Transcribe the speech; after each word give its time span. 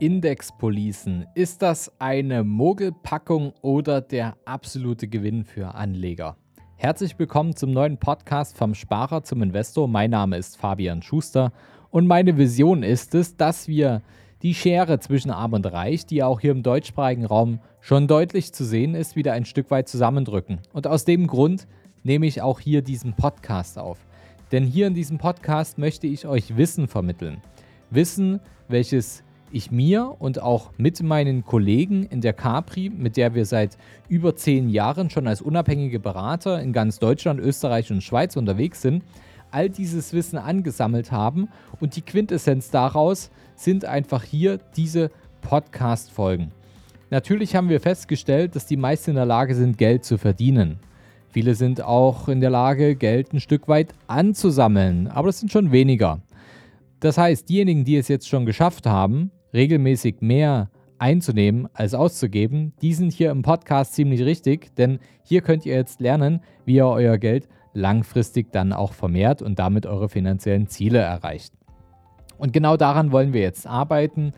Indexpolicen. 0.00 1.26
Ist 1.34 1.62
das 1.62 1.92
eine 2.00 2.42
Mogelpackung 2.42 3.52
oder 3.62 4.00
der 4.00 4.36
absolute 4.44 5.06
Gewinn 5.06 5.44
für 5.44 5.74
Anleger? 5.74 6.36
Herzlich 6.76 7.16
willkommen 7.18 7.54
zum 7.54 7.70
neuen 7.70 7.98
Podcast 7.98 8.56
vom 8.58 8.74
Sparer 8.74 9.22
zum 9.22 9.42
Investor. 9.42 9.86
Mein 9.86 10.10
Name 10.10 10.36
ist 10.36 10.56
Fabian 10.56 11.00
Schuster 11.00 11.52
und 11.90 12.06
meine 12.06 12.36
Vision 12.36 12.82
ist 12.82 13.14
es, 13.14 13.36
dass 13.36 13.68
wir 13.68 14.02
die 14.42 14.54
Schere 14.54 14.98
zwischen 14.98 15.30
Arm 15.30 15.52
und 15.52 15.64
Reich, 15.64 16.06
die 16.06 16.22
auch 16.22 16.40
hier 16.40 16.50
im 16.50 16.62
deutschsprachigen 16.62 17.24
Raum 17.24 17.60
schon 17.80 18.08
deutlich 18.08 18.52
zu 18.52 18.64
sehen 18.64 18.94
ist, 18.94 19.16
wieder 19.16 19.32
ein 19.32 19.44
Stück 19.44 19.70
weit 19.70 19.88
zusammendrücken. 19.88 20.58
Und 20.72 20.86
aus 20.86 21.04
dem 21.04 21.28
Grund 21.28 21.68
nehme 22.02 22.26
ich 22.26 22.42
auch 22.42 22.58
hier 22.60 22.82
diesen 22.82 23.14
Podcast 23.14 23.78
auf. 23.78 23.98
Denn 24.50 24.64
hier 24.64 24.86
in 24.88 24.94
diesem 24.94 25.18
Podcast 25.18 25.78
möchte 25.78 26.06
ich 26.06 26.26
euch 26.26 26.56
Wissen 26.56 26.88
vermitteln. 26.88 27.40
Wissen, 27.90 28.40
welches 28.68 29.23
ich 29.54 29.70
mir 29.70 30.16
und 30.18 30.42
auch 30.42 30.72
mit 30.76 31.02
meinen 31.02 31.44
Kollegen 31.44 32.04
in 32.04 32.20
der 32.20 32.32
Capri, 32.32 32.90
mit 32.90 33.16
der 33.16 33.34
wir 33.34 33.46
seit 33.46 33.78
über 34.08 34.36
zehn 34.36 34.68
Jahren 34.68 35.10
schon 35.10 35.26
als 35.26 35.40
unabhängige 35.40 36.00
Berater 36.00 36.60
in 36.60 36.72
ganz 36.72 36.98
Deutschland, 36.98 37.40
Österreich 37.40 37.90
und 37.90 38.02
Schweiz 38.02 38.36
unterwegs 38.36 38.82
sind, 38.82 39.04
all 39.50 39.70
dieses 39.70 40.12
Wissen 40.12 40.36
angesammelt 40.36 41.12
haben. 41.12 41.48
Und 41.80 41.96
die 41.96 42.02
Quintessenz 42.02 42.70
daraus 42.70 43.30
sind 43.54 43.84
einfach 43.84 44.24
hier 44.24 44.58
diese 44.76 45.10
Podcast-Folgen. 45.40 46.50
Natürlich 47.10 47.54
haben 47.54 47.68
wir 47.68 47.80
festgestellt, 47.80 48.56
dass 48.56 48.66
die 48.66 48.76
meisten 48.76 49.10
in 49.10 49.16
der 49.16 49.26
Lage 49.26 49.54
sind, 49.54 49.78
Geld 49.78 50.04
zu 50.04 50.18
verdienen. 50.18 50.80
Viele 51.28 51.54
sind 51.54 51.80
auch 51.80 52.28
in 52.28 52.40
der 52.40 52.50
Lage, 52.50 52.96
Geld 52.96 53.32
ein 53.32 53.40
Stück 53.40 53.68
weit 53.68 53.92
anzusammeln, 54.06 55.08
aber 55.08 55.28
das 55.28 55.40
sind 55.40 55.52
schon 55.52 55.70
weniger. 55.72 56.20
Das 57.00 57.18
heißt, 57.18 57.48
diejenigen, 57.48 57.84
die 57.84 57.96
es 57.96 58.08
jetzt 58.08 58.28
schon 58.28 58.46
geschafft 58.46 58.86
haben, 58.86 59.30
regelmäßig 59.54 60.16
mehr 60.20 60.70
einzunehmen 60.98 61.68
als 61.72 61.94
auszugeben, 61.94 62.72
die 62.82 62.94
sind 62.94 63.12
hier 63.12 63.30
im 63.30 63.42
Podcast 63.42 63.94
ziemlich 63.94 64.22
richtig, 64.22 64.74
denn 64.76 64.98
hier 65.22 65.40
könnt 65.40 65.64
ihr 65.66 65.74
jetzt 65.74 66.00
lernen, 66.00 66.40
wie 66.64 66.76
ihr 66.76 66.86
euer 66.86 67.18
Geld 67.18 67.48
langfristig 67.72 68.52
dann 68.52 68.72
auch 68.72 68.92
vermehrt 68.92 69.42
und 69.42 69.58
damit 69.58 69.86
eure 69.86 70.08
finanziellen 70.08 70.68
Ziele 70.68 70.98
erreicht. 70.98 71.54
Und 72.38 72.52
genau 72.52 72.76
daran 72.76 73.12
wollen 73.12 73.32
wir 73.32 73.42
jetzt 73.42 73.66
arbeiten. 73.66 74.32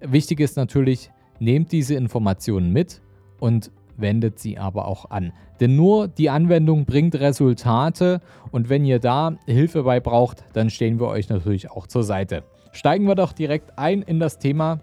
Wichtig 0.00 0.40
ist 0.40 0.56
natürlich, 0.56 1.10
nehmt 1.38 1.72
diese 1.72 1.94
Informationen 1.94 2.72
mit 2.72 3.00
und 3.40 3.70
wendet 3.96 4.38
sie 4.38 4.58
aber 4.58 4.86
auch 4.86 5.10
an. 5.10 5.32
Denn 5.60 5.76
nur 5.76 6.08
die 6.08 6.30
Anwendung 6.30 6.84
bringt 6.84 7.14
Resultate 7.14 8.20
und 8.50 8.68
wenn 8.68 8.84
ihr 8.84 8.98
da 8.98 9.36
Hilfe 9.46 9.84
bei 9.84 10.00
braucht, 10.00 10.44
dann 10.52 10.68
stehen 10.68 10.98
wir 10.98 11.08
euch 11.08 11.28
natürlich 11.28 11.70
auch 11.70 11.86
zur 11.86 12.02
Seite. 12.02 12.44
Steigen 12.74 13.06
wir 13.06 13.14
doch 13.14 13.32
direkt 13.32 13.78
ein 13.78 14.02
in 14.02 14.18
das 14.18 14.38
Thema. 14.38 14.80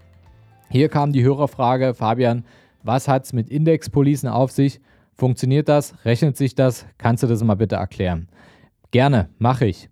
Hier 0.70 0.88
kam 0.88 1.12
die 1.12 1.22
Hörerfrage, 1.22 1.92
Fabian, 1.92 2.44
was 2.82 3.06
hat 3.06 3.26
es 3.26 3.34
mit 3.34 3.50
Indexpolicen 3.50 4.30
auf 4.30 4.50
sich? 4.50 4.80
Funktioniert 5.14 5.68
das? 5.68 5.94
Rechnet 6.04 6.38
sich 6.38 6.54
das? 6.54 6.86
Kannst 6.96 7.22
du 7.22 7.26
das 7.26 7.44
mal 7.44 7.54
bitte 7.54 7.76
erklären? 7.76 8.28
Gerne, 8.90 9.28
mache 9.38 9.66
ich. 9.66 9.90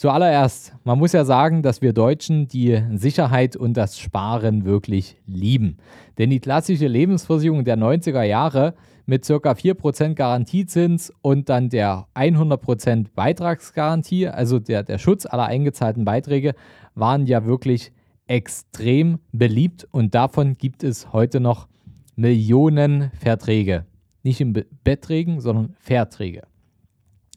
Zuallererst, 0.00 0.72
man 0.84 0.98
muss 0.98 1.12
ja 1.12 1.26
sagen, 1.26 1.60
dass 1.60 1.82
wir 1.82 1.92
Deutschen 1.92 2.48
die 2.48 2.82
Sicherheit 2.94 3.54
und 3.54 3.74
das 3.74 3.98
Sparen 3.98 4.64
wirklich 4.64 5.18
lieben. 5.26 5.76
Denn 6.16 6.30
die 6.30 6.40
klassische 6.40 6.86
Lebensversicherung 6.86 7.66
der 7.66 7.76
90er 7.76 8.22
Jahre 8.22 8.72
mit 9.04 9.26
ca. 9.26 9.34
4% 9.34 10.14
Garantiezins 10.14 11.12
und 11.20 11.50
dann 11.50 11.68
der 11.68 12.06
100% 12.14 13.08
Beitragsgarantie, 13.14 14.28
also 14.28 14.58
der, 14.58 14.84
der 14.84 14.96
Schutz 14.96 15.26
aller 15.26 15.44
eingezahlten 15.44 16.06
Beiträge, 16.06 16.54
waren 16.94 17.26
ja 17.26 17.44
wirklich 17.44 17.92
extrem 18.26 19.18
beliebt 19.32 19.86
und 19.90 20.14
davon 20.14 20.56
gibt 20.56 20.82
es 20.82 21.12
heute 21.12 21.40
noch 21.40 21.68
Millionen 22.16 23.10
Verträge. 23.20 23.84
Nicht 24.22 24.40
im 24.40 24.54
Beträgen, 24.82 25.42
sondern 25.42 25.74
Verträge. 25.78 26.44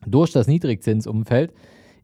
Durch 0.08 0.32
das 0.32 0.48
Niedrigzinsumfeld 0.48 1.52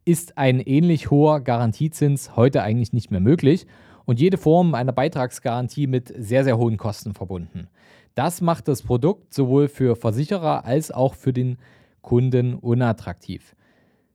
ist 0.09 0.39
ein 0.39 0.59
ähnlich 0.59 1.11
hoher 1.11 1.39
Garantiezins 1.39 2.35
heute 2.35 2.63
eigentlich 2.63 2.93
nicht 2.93 3.11
mehr 3.11 3.19
möglich 3.19 3.67
und 4.05 4.19
jede 4.19 4.37
Form 4.37 4.73
einer 4.73 4.91
Beitragsgarantie 4.91 5.85
mit 5.85 6.11
sehr, 6.17 6.43
sehr 6.43 6.57
hohen 6.57 6.77
Kosten 6.77 7.13
verbunden. 7.13 7.67
Das 8.15 8.41
macht 8.41 8.67
das 8.67 8.81
Produkt 8.81 9.35
sowohl 9.35 9.67
für 9.67 9.95
Versicherer 9.95 10.65
als 10.65 10.89
auch 10.89 11.13
für 11.13 11.31
den 11.31 11.57
Kunden 12.01 12.55
unattraktiv. 12.55 13.55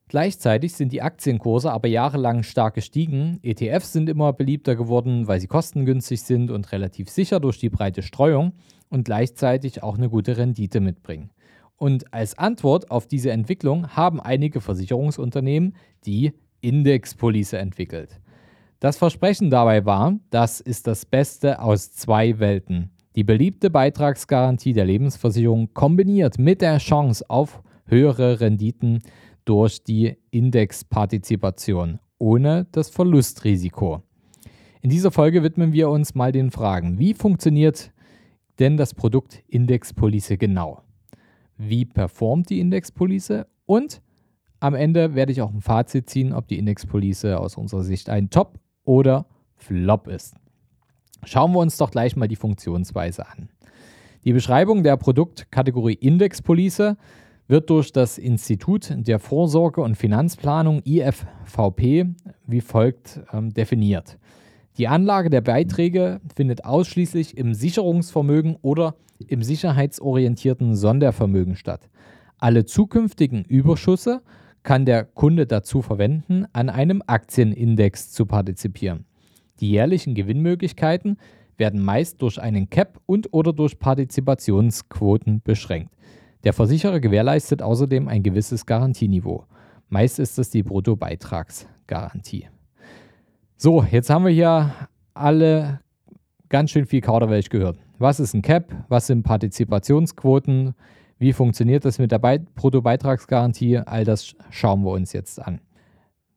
Gleichzeitig 0.08 0.72
sind 0.72 0.92
die 0.92 1.00
Aktienkurse 1.00 1.70
aber 1.70 1.86
jahrelang 1.86 2.42
stark 2.42 2.74
gestiegen. 2.74 3.38
ETFs 3.44 3.92
sind 3.92 4.08
immer 4.08 4.32
beliebter 4.32 4.74
geworden, 4.74 5.28
weil 5.28 5.40
sie 5.40 5.46
kostengünstig 5.46 6.22
sind 6.22 6.50
und 6.50 6.72
relativ 6.72 7.08
sicher 7.08 7.38
durch 7.38 7.60
die 7.60 7.70
breite 7.70 8.02
Streuung 8.02 8.52
und 8.88 9.04
gleichzeitig 9.04 9.84
auch 9.84 9.96
eine 9.96 10.10
gute 10.10 10.38
Rendite 10.38 10.80
mitbringen. 10.80 11.30
Und 11.76 12.12
als 12.14 12.38
Antwort 12.38 12.90
auf 12.90 13.06
diese 13.06 13.30
Entwicklung 13.30 13.88
haben 13.88 14.20
einige 14.20 14.60
Versicherungsunternehmen 14.60 15.74
die 16.06 16.32
Indexpolice 16.60 17.58
entwickelt. 17.58 18.20
Das 18.80 18.96
Versprechen 18.96 19.50
dabei 19.50 19.84
war, 19.84 20.18
das 20.30 20.60
ist 20.60 20.86
das 20.86 21.06
Beste 21.06 21.60
aus 21.60 21.92
zwei 21.92 22.38
Welten. 22.38 22.90
Die 23.16 23.24
beliebte 23.24 23.70
Beitragsgarantie 23.70 24.72
der 24.72 24.84
Lebensversicherung 24.84 25.72
kombiniert 25.72 26.38
mit 26.38 26.60
der 26.60 26.78
Chance 26.78 27.24
auf 27.28 27.62
höhere 27.86 28.40
Renditen 28.40 29.02
durch 29.44 29.84
die 29.84 30.16
Indexpartizipation 30.30 32.00
ohne 32.18 32.66
das 32.72 32.90
Verlustrisiko. 32.90 34.02
In 34.80 34.90
dieser 34.90 35.10
Folge 35.10 35.42
widmen 35.42 35.72
wir 35.72 35.88
uns 35.88 36.14
mal 36.14 36.32
den 36.32 36.50
Fragen, 36.50 36.98
wie 36.98 37.14
funktioniert 37.14 37.92
denn 38.58 38.76
das 38.76 38.94
Produkt 38.94 39.42
Indexpolice 39.48 40.36
genau? 40.36 40.82
Wie 41.56 41.84
performt 41.84 42.50
die 42.50 42.60
Indexpolice? 42.60 43.46
Und 43.66 44.02
am 44.60 44.74
Ende 44.74 45.14
werde 45.14 45.32
ich 45.32 45.42
auch 45.42 45.52
ein 45.52 45.60
Fazit 45.60 46.08
ziehen, 46.08 46.32
ob 46.32 46.48
die 46.48 46.58
Indexpolice 46.58 47.38
aus 47.38 47.56
unserer 47.56 47.84
Sicht 47.84 48.08
ein 48.08 48.30
Top 48.30 48.58
oder 48.84 49.26
Flop 49.56 50.08
ist. 50.08 50.34
Schauen 51.24 51.52
wir 51.52 51.60
uns 51.60 51.76
doch 51.76 51.90
gleich 51.90 52.16
mal 52.16 52.28
die 52.28 52.36
Funktionsweise 52.36 53.26
an. 53.28 53.48
Die 54.24 54.32
Beschreibung 54.32 54.82
der 54.82 54.96
Produktkategorie 54.96 55.94
Indexpolice 55.94 56.96
wird 57.46 57.68
durch 57.68 57.92
das 57.92 58.16
Institut 58.16 58.90
der 58.90 59.18
Vorsorge 59.18 59.82
und 59.82 59.96
Finanzplanung 59.96 60.80
IFVP 60.84 62.06
wie 62.46 62.60
folgt 62.60 63.20
ähm, 63.32 63.52
definiert. 63.52 64.18
Die 64.76 64.88
Anlage 64.88 65.30
der 65.30 65.40
Beiträge 65.40 66.20
findet 66.34 66.64
ausschließlich 66.64 67.38
im 67.38 67.54
Sicherungsvermögen 67.54 68.56
oder 68.60 68.96
im 69.28 69.42
sicherheitsorientierten 69.42 70.74
Sondervermögen 70.74 71.54
statt. 71.54 71.88
Alle 72.38 72.64
zukünftigen 72.64 73.44
Überschüsse 73.44 74.22
kann 74.64 74.84
der 74.84 75.04
Kunde 75.04 75.46
dazu 75.46 75.80
verwenden, 75.80 76.46
an 76.52 76.70
einem 76.70 77.02
Aktienindex 77.06 78.10
zu 78.10 78.26
partizipieren. 78.26 79.04
Die 79.60 79.70
jährlichen 79.70 80.14
Gewinnmöglichkeiten 80.14 81.18
werden 81.56 81.80
meist 81.80 82.20
durch 82.20 82.40
einen 82.40 82.68
Cap 82.68 83.00
und 83.06 83.32
oder 83.32 83.52
durch 83.52 83.78
Partizipationsquoten 83.78 85.40
beschränkt. 85.42 85.94
Der 86.42 86.52
Versicherer 86.52 86.98
gewährleistet 86.98 87.62
außerdem 87.62 88.08
ein 88.08 88.24
gewisses 88.24 88.66
Garantieniveau. 88.66 89.44
Meist 89.88 90.18
ist 90.18 90.38
es 90.38 90.50
die 90.50 90.64
Bruttobeitragsgarantie. 90.64 92.48
So, 93.56 93.84
jetzt 93.84 94.10
haben 94.10 94.24
wir 94.24 94.32
hier 94.32 94.74
alle 95.14 95.80
ganz 96.48 96.70
schön 96.70 96.86
viel 96.86 97.00
Kauderwelsch 97.00 97.50
gehört. 97.50 97.78
Was 97.98 98.18
ist 98.18 98.34
ein 98.34 98.42
Cap? 98.42 98.74
Was 98.88 99.06
sind 99.06 99.22
Partizipationsquoten? 99.22 100.74
Wie 101.18 101.32
funktioniert 101.32 101.84
das 101.84 102.00
mit 102.00 102.10
der 102.10 102.18
Bruttobeitragsgarantie? 102.18 103.78
All 103.78 104.04
das 104.04 104.34
schauen 104.50 104.82
wir 104.82 104.90
uns 104.90 105.12
jetzt 105.12 105.40
an. 105.40 105.60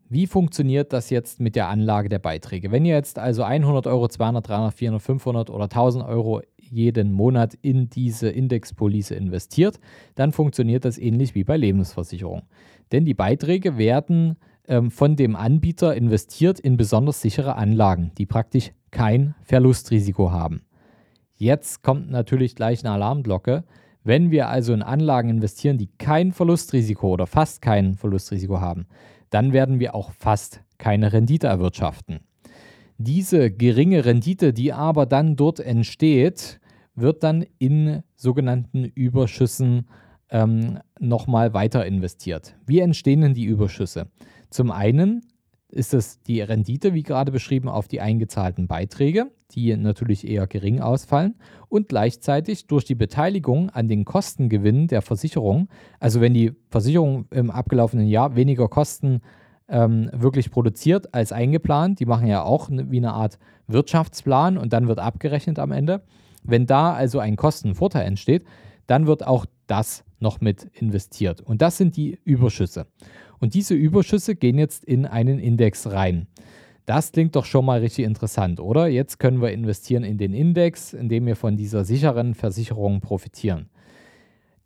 Wie 0.09 0.27
funktioniert 0.27 0.93
das 0.93 1.09
jetzt 1.09 1.41
mit 1.41 1.55
der 1.55 1.67
Anlage 1.67 2.07
der 2.07 2.19
Beiträge? 2.19 2.71
Wenn 2.71 2.85
ihr 2.85 2.95
jetzt 2.95 3.17
also 3.17 3.43
100 3.43 3.87
Euro, 3.87 4.07
200, 4.07 4.47
300, 4.47 4.73
400, 4.75 5.01
500 5.01 5.49
oder 5.49 5.65
1000 5.65 6.05
Euro 6.05 6.41
jeden 6.57 7.11
Monat 7.11 7.55
in 7.55 7.89
diese 7.89 8.29
Indexpolice 8.29 9.15
investiert, 9.15 9.79
dann 10.13 10.31
funktioniert 10.31 10.85
das 10.85 10.99
ähnlich 10.99 11.33
wie 11.33 11.43
bei 11.43 11.57
Lebensversicherung. 11.57 12.43
Denn 12.91 13.05
die 13.05 13.15
Beiträge 13.15 13.77
werden 13.77 14.37
ähm, 14.67 14.91
von 14.91 15.15
dem 15.15 15.35
Anbieter 15.35 15.95
investiert 15.95 16.59
in 16.59 16.77
besonders 16.77 17.21
sichere 17.21 17.55
Anlagen, 17.55 18.11
die 18.17 18.25
praktisch 18.25 18.71
kein 18.91 19.35
Verlustrisiko 19.43 20.31
haben. 20.31 20.61
Jetzt 21.35 21.83
kommt 21.83 22.09
natürlich 22.09 22.55
gleich 22.55 22.83
eine 22.83 22.93
Alarmglocke. 22.93 23.63
Wenn 24.03 24.31
wir 24.31 24.47
also 24.47 24.73
in 24.73 24.81
Anlagen 24.81 25.29
investieren, 25.29 25.77
die 25.77 25.89
kein 25.97 26.31
Verlustrisiko 26.31 27.09
oder 27.09 27.27
fast 27.27 27.61
kein 27.61 27.95
Verlustrisiko 27.95 28.59
haben, 28.59 28.87
dann 29.29 29.53
werden 29.53 29.79
wir 29.79 29.93
auch 29.93 30.11
fast 30.11 30.61
keine 30.77 31.13
Rendite 31.13 31.47
erwirtschaften. 31.47 32.21
Diese 32.97 33.51
geringe 33.51 34.05
Rendite, 34.05 34.53
die 34.53 34.73
aber 34.73 35.05
dann 35.05 35.35
dort 35.35 35.59
entsteht, 35.59 36.59
wird 36.95 37.23
dann 37.23 37.45
in 37.59 38.01
sogenannten 38.15 38.85
Überschüssen 38.85 39.87
ähm, 40.29 40.79
nochmal 40.99 41.53
weiter 41.53 41.85
investiert. 41.85 42.55
Wie 42.65 42.79
entstehen 42.79 43.21
denn 43.21 43.33
die 43.33 43.45
Überschüsse? 43.45 44.07
Zum 44.49 44.71
einen 44.71 45.21
ist 45.69 45.93
es 45.93 46.21
die 46.21 46.41
Rendite, 46.41 46.93
wie 46.93 47.03
gerade 47.03 47.31
beschrieben, 47.31 47.67
auf 47.67 47.87
die 47.87 47.99
eingezahlten 47.99 48.67
Beiträge, 48.67 49.31
die 49.51 49.75
natürlich 49.75 50.27
eher 50.27 50.47
gering 50.47 50.79
ausfallen, 50.79 51.35
und 51.69 51.89
gleichzeitig 51.89 52.67
durch 52.67 52.85
die 52.85 52.95
Beteiligung 52.95 53.69
an 53.69 53.87
den 53.87 54.05
Kostengewinnen 54.05 54.87
der 54.87 55.01
Versicherung, 55.01 55.67
also 55.99 56.21
wenn 56.21 56.33
die 56.33 56.53
Versicherung 56.69 57.25
im 57.31 57.51
abgelaufenen 57.51 58.07
Jahr 58.07 58.35
weniger 58.35 58.69
Kosten 58.69 59.21
ähm, 59.67 60.09
wirklich 60.13 60.51
produziert 60.51 61.13
als 61.13 61.31
eingeplant, 61.31 61.99
die 61.99 62.05
machen 62.05 62.27
ja 62.27 62.43
auch 62.43 62.69
wie 62.71 62.97
eine 62.97 63.13
Art 63.13 63.37
Wirtschaftsplan 63.67 64.57
und 64.57 64.71
dann 64.71 64.87
wird 64.87 64.99
abgerechnet 64.99 65.59
am 65.59 65.71
Ende. 65.71 66.03
Wenn 66.43 66.65
da 66.65 66.93
also 66.93 67.19
ein 67.19 67.35
Kostenvorteil 67.35 68.05
entsteht, 68.05 68.45
dann 68.85 69.07
wird 69.07 69.27
auch 69.27 69.45
das 69.67 70.05
noch 70.19 70.39
mit 70.39 70.63
investiert. 70.73 71.41
Und 71.41 71.61
das 71.61 71.77
sind 71.77 71.97
die 71.97 72.19
Überschüsse. 72.23 72.87
Und 73.39 73.53
diese 73.53 73.73
Überschüsse 73.73 74.35
gehen 74.35 74.57
jetzt 74.57 74.85
in 74.85 75.05
einen 75.05 75.39
Index 75.39 75.87
rein. 75.87 76.27
Das 76.85 77.11
klingt 77.11 77.35
doch 77.35 77.45
schon 77.45 77.65
mal 77.65 77.81
richtig 77.81 78.05
interessant, 78.05 78.59
oder? 78.59 78.87
Jetzt 78.87 79.19
können 79.19 79.41
wir 79.41 79.51
investieren 79.51 80.03
in 80.03 80.17
den 80.17 80.33
Index, 80.33 80.93
indem 80.93 81.25
wir 81.25 81.35
von 81.35 81.57
dieser 81.57 81.83
sicheren 81.83 82.33
Versicherung 82.33 83.01
profitieren. 83.01 83.69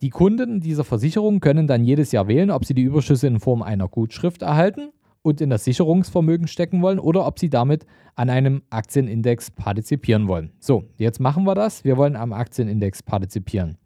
Die 0.02 0.10
Kunden 0.10 0.60
dieser 0.60 0.84
Versicherung 0.84 1.40
können 1.40 1.68
dann 1.68 1.84
jedes 1.84 2.12
Jahr 2.12 2.28
wählen, 2.28 2.52
ob 2.52 2.66
sie 2.66 2.74
die 2.74 2.84
Überschüsse 2.84 3.28
in 3.28 3.40
Form 3.40 3.62
einer 3.62 3.88
Gutschrift 3.88 4.42
erhalten 4.42 4.90
und 5.22 5.42
in 5.42 5.50
das 5.50 5.64
Sicherungsvermögen 5.64 6.48
stecken 6.48 6.82
wollen 6.82 7.00
oder 7.00 7.26
ob 7.26 7.40
sie 7.40 7.50
damit 7.50 7.86
an 8.16 8.30
einem 8.30 8.64
Aktienindex 8.70 9.52
partizipieren 9.52 10.28
wollen. 10.28 10.52
So, 10.60 10.86
jetzt 10.98 11.20
machen 11.20 11.44
wir 11.44 11.56
das. 11.56 11.84
Wir 11.84 11.98
wollen 11.98 12.16
am 12.16 12.34
Aktienindex 12.34 13.04
partizipieren. 13.04 13.78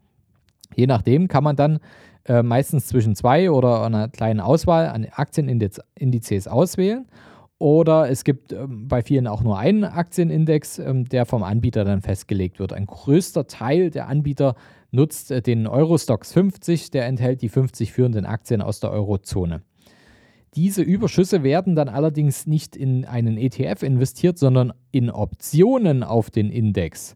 Je 0.74 0.86
nachdem 0.86 1.28
kann 1.28 1.44
man 1.44 1.56
dann 1.56 1.78
äh, 2.28 2.42
meistens 2.42 2.86
zwischen 2.86 3.14
zwei 3.14 3.50
oder 3.50 3.84
einer 3.84 4.08
kleinen 4.08 4.40
Auswahl 4.40 4.88
an 4.88 5.06
Aktienindizes 5.10 6.48
auswählen. 6.48 7.06
Oder 7.58 8.10
es 8.10 8.24
gibt 8.24 8.52
ähm, 8.52 8.86
bei 8.86 9.02
vielen 9.02 9.26
auch 9.26 9.42
nur 9.42 9.58
einen 9.58 9.84
Aktienindex, 9.84 10.78
ähm, 10.78 11.06
der 11.06 11.24
vom 11.24 11.42
Anbieter 11.42 11.84
dann 11.84 12.02
festgelegt 12.02 12.58
wird. 12.58 12.72
Ein 12.72 12.86
größter 12.86 13.46
Teil 13.46 13.90
der 13.90 14.08
Anbieter 14.08 14.56
nutzt 14.90 15.30
äh, 15.30 15.40
den 15.40 15.66
Eurostox 15.66 16.32
50, 16.32 16.90
der 16.90 17.06
enthält 17.06 17.40
die 17.40 17.48
50 17.48 17.92
führenden 17.92 18.26
Aktien 18.26 18.60
aus 18.60 18.80
der 18.80 18.90
Eurozone. 18.90 19.62
Diese 20.54 20.82
Überschüsse 20.82 21.42
werden 21.42 21.76
dann 21.76 21.88
allerdings 21.88 22.46
nicht 22.46 22.76
in 22.76 23.04
einen 23.04 23.36
ETF 23.36 23.82
investiert, 23.82 24.38
sondern 24.38 24.72
in 24.90 25.10
Optionen 25.10 26.02
auf 26.02 26.30
den 26.30 26.50
Index. 26.50 27.14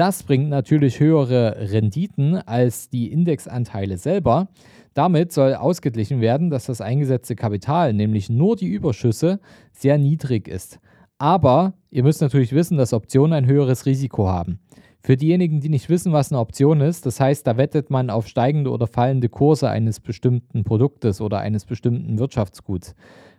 Das 0.00 0.22
bringt 0.22 0.48
natürlich 0.48 0.98
höhere 0.98 1.70
Renditen 1.72 2.36
als 2.36 2.88
die 2.88 3.12
Indexanteile 3.12 3.98
selber. 3.98 4.48
Damit 4.94 5.30
soll 5.30 5.52
ausgeglichen 5.54 6.22
werden, 6.22 6.48
dass 6.48 6.64
das 6.64 6.80
eingesetzte 6.80 7.36
Kapital, 7.36 7.92
nämlich 7.92 8.30
nur 8.30 8.56
die 8.56 8.68
Überschüsse, 8.68 9.40
sehr 9.72 9.98
niedrig 9.98 10.48
ist. 10.48 10.80
Aber 11.18 11.74
ihr 11.90 12.02
müsst 12.02 12.22
natürlich 12.22 12.54
wissen, 12.54 12.78
dass 12.78 12.94
Optionen 12.94 13.34
ein 13.34 13.46
höheres 13.46 13.84
Risiko 13.84 14.26
haben. 14.26 14.58
Für 15.02 15.18
diejenigen, 15.18 15.60
die 15.60 15.68
nicht 15.68 15.90
wissen, 15.90 16.14
was 16.14 16.32
eine 16.32 16.40
Option 16.40 16.80
ist, 16.80 17.04
das 17.04 17.20
heißt, 17.20 17.46
da 17.46 17.58
wettet 17.58 17.90
man 17.90 18.08
auf 18.08 18.26
steigende 18.26 18.70
oder 18.70 18.86
fallende 18.86 19.28
Kurse 19.28 19.68
eines 19.68 20.00
bestimmten 20.00 20.64
Produktes 20.64 21.20
oder 21.20 21.40
eines 21.40 21.66
bestimmten 21.66 22.18
Wirtschaftsguts. 22.18 22.94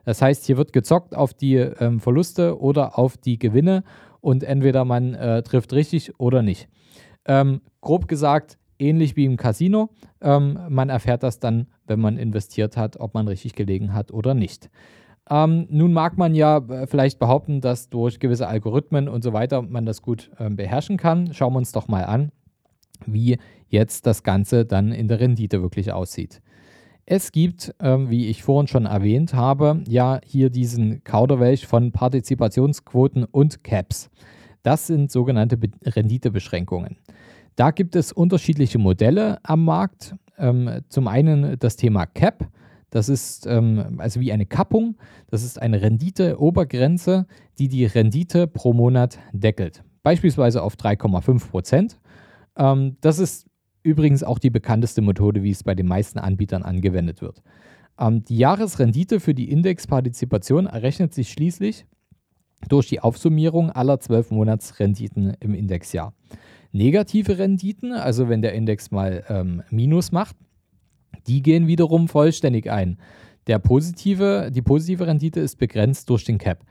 Das 0.06 0.22
heißt, 0.22 0.46
hier 0.46 0.58
wird 0.58 0.74
gezockt 0.74 1.16
auf 1.16 1.34
die 1.34 1.56
ähm, 1.56 2.00
Verluste 2.00 2.60
oder 2.60 3.00
auf 3.00 3.18
die 3.18 3.40
Gewinne 3.40 3.84
und 4.22 4.44
entweder 4.44 4.86
man 4.86 5.14
äh, 5.14 5.44
trifft 5.44 5.74
richtig 5.74 6.20
oder 6.20 6.42
nicht. 6.42 6.70
Ähm, 7.26 7.62
grob 7.82 8.08
gesagt, 8.08 8.58
ähnlich 8.80 9.16
wie 9.16 9.26
im 9.26 9.38
Casino. 9.38 9.90
Ähm, 10.22 10.60
man 10.70 10.90
erfährt 10.90 11.24
das 11.24 11.40
dann, 11.40 11.68
wenn 11.86 12.00
man 12.00 12.18
investiert 12.18 12.78
hat, 12.78 12.98
ob 13.00 13.14
man 13.14 13.28
richtig 13.28 13.54
gelegen 13.54 13.94
hat 13.94 14.12
oder 14.12 14.34
nicht. 14.34 14.70
Ähm, 15.30 15.68
nun 15.70 15.94
mag 15.94 16.18
man 16.18 16.34
ja 16.34 16.58
äh, 16.58 16.88
vielleicht 16.88 17.20
behaupten, 17.20 17.62
dass 17.62 17.90
durch 17.90 18.20
gewisse 18.20 18.48
Algorithmen 18.48 19.08
und 19.08 19.24
so 19.24 19.34
weiter 19.34 19.62
man 19.62 19.86
das 19.86 20.02
gut 20.02 20.32
äh, 20.38 20.50
beherrschen 20.50 20.98
kann. 20.98 21.34
Schauen 21.34 21.54
wir 21.54 21.58
uns 21.58 21.72
doch 21.72 21.88
mal 21.88 22.06
an, 22.06 22.32
wie 23.06 23.38
jetzt 23.68 24.06
das 24.08 24.24
Ganze 24.24 24.66
dann 24.66 24.92
in 24.92 25.08
der 25.08 25.20
Rendite 25.20 25.62
wirklich 25.62 25.92
aussieht. 25.92 26.42
Es 27.06 27.31
gibt, 27.31 27.74
ähm, 27.80 28.09
wie 28.09 28.27
ich 28.27 28.44
vorhin 28.44 28.68
schon 28.68 28.86
erwähnt 28.86 29.33
habe, 29.33 29.83
ja 29.88 30.19
hier 30.25 30.50
diesen 30.50 31.03
Kauderwelsch 31.03 31.65
von 31.65 31.92
Partizipationsquoten 31.92 33.25
und 33.25 33.63
Caps. 33.63 34.09
Das 34.63 34.88
sind 34.88 35.12
sogenannte 35.12 35.57
Be 35.57 35.69
Renditebeschränkungen. 35.83 36.98
Da 37.56 37.71
gibt 37.71 37.95
es 37.95 38.12
unterschiedliche 38.12 38.77
Modelle 38.77 39.39
am 39.44 39.65
Markt. 39.65 40.15
Ähm, 40.38 40.81
zum 40.89 41.07
einen 41.07 41.57
das 41.59 41.75
Thema 41.75 42.06
Cap. 42.06 42.48
Das 42.89 43.09
ist 43.09 43.45
ähm, 43.48 43.98
also 43.98 44.19
wie 44.19 44.31
eine 44.31 44.45
Kappung. 44.45 44.98
Das 45.27 45.44
ist 45.44 45.62
eine 45.62 45.81
Renditeobergrenze, 45.81 47.25
die 47.57 47.68
die 47.68 47.86
Rendite 47.86 48.48
pro 48.48 48.74
Monat 48.74 49.19
deckelt. 49.31 49.83
Beispielsweise 50.03 50.62
auf 50.62 50.75
3,5 50.75 51.50
Prozent. 51.50 52.00
Ähm, 52.57 52.98
das 53.01 53.19
ist 53.19 53.48
übrigens 53.83 54.24
auch 54.24 54.39
die 54.39 54.50
bekannteste 54.50 55.01
Methode, 55.01 55.44
wie 55.44 55.51
es 55.51 55.63
bei 55.63 55.75
den 55.75 55.88
meisten 55.88 56.19
Anbietern 56.19 56.63
angewendet 56.63 57.22
wird. 57.22 57.42
Ähm, 58.00 58.24
die 58.24 58.38
Jahresrendite 58.38 59.19
für 59.19 59.33
die 59.33 59.51
Indexpartizipation 59.51 60.66
errechnet 60.66 61.13
sich 61.13 61.31
schließlich 61.31 61.86
durch 62.68 62.88
die 62.88 63.00
Aufsummierung 63.00 63.72
aller 63.72 64.00
12 64.00 64.31
Monatsrenditen 64.31 65.36
im 65.39 65.54
Indexjahr. 65.54 66.13
Negative 66.72 67.38
Renditen, 67.38 67.94
also 67.94 68.30
wenn 68.30 68.42
der 68.42 68.54
Index 68.54 68.92
mal 68.92 69.24
ähm, 69.28 69.62
Minus 69.69 70.12
macht, 70.12 70.36
die 71.27 71.42
gehen 71.42 71.68
wiederum 71.68 72.07
vollständig 72.07 72.72
ein. 72.72 72.98
Der 73.48 73.60
positive, 73.60 74.51
die 74.54 74.62
positive 74.62 75.07
Rendite 75.07 75.39
ist 75.39 75.57
begrenzt 75.57 76.10
durch 76.10 76.24
den 76.24 76.38
Cap. 76.38 76.63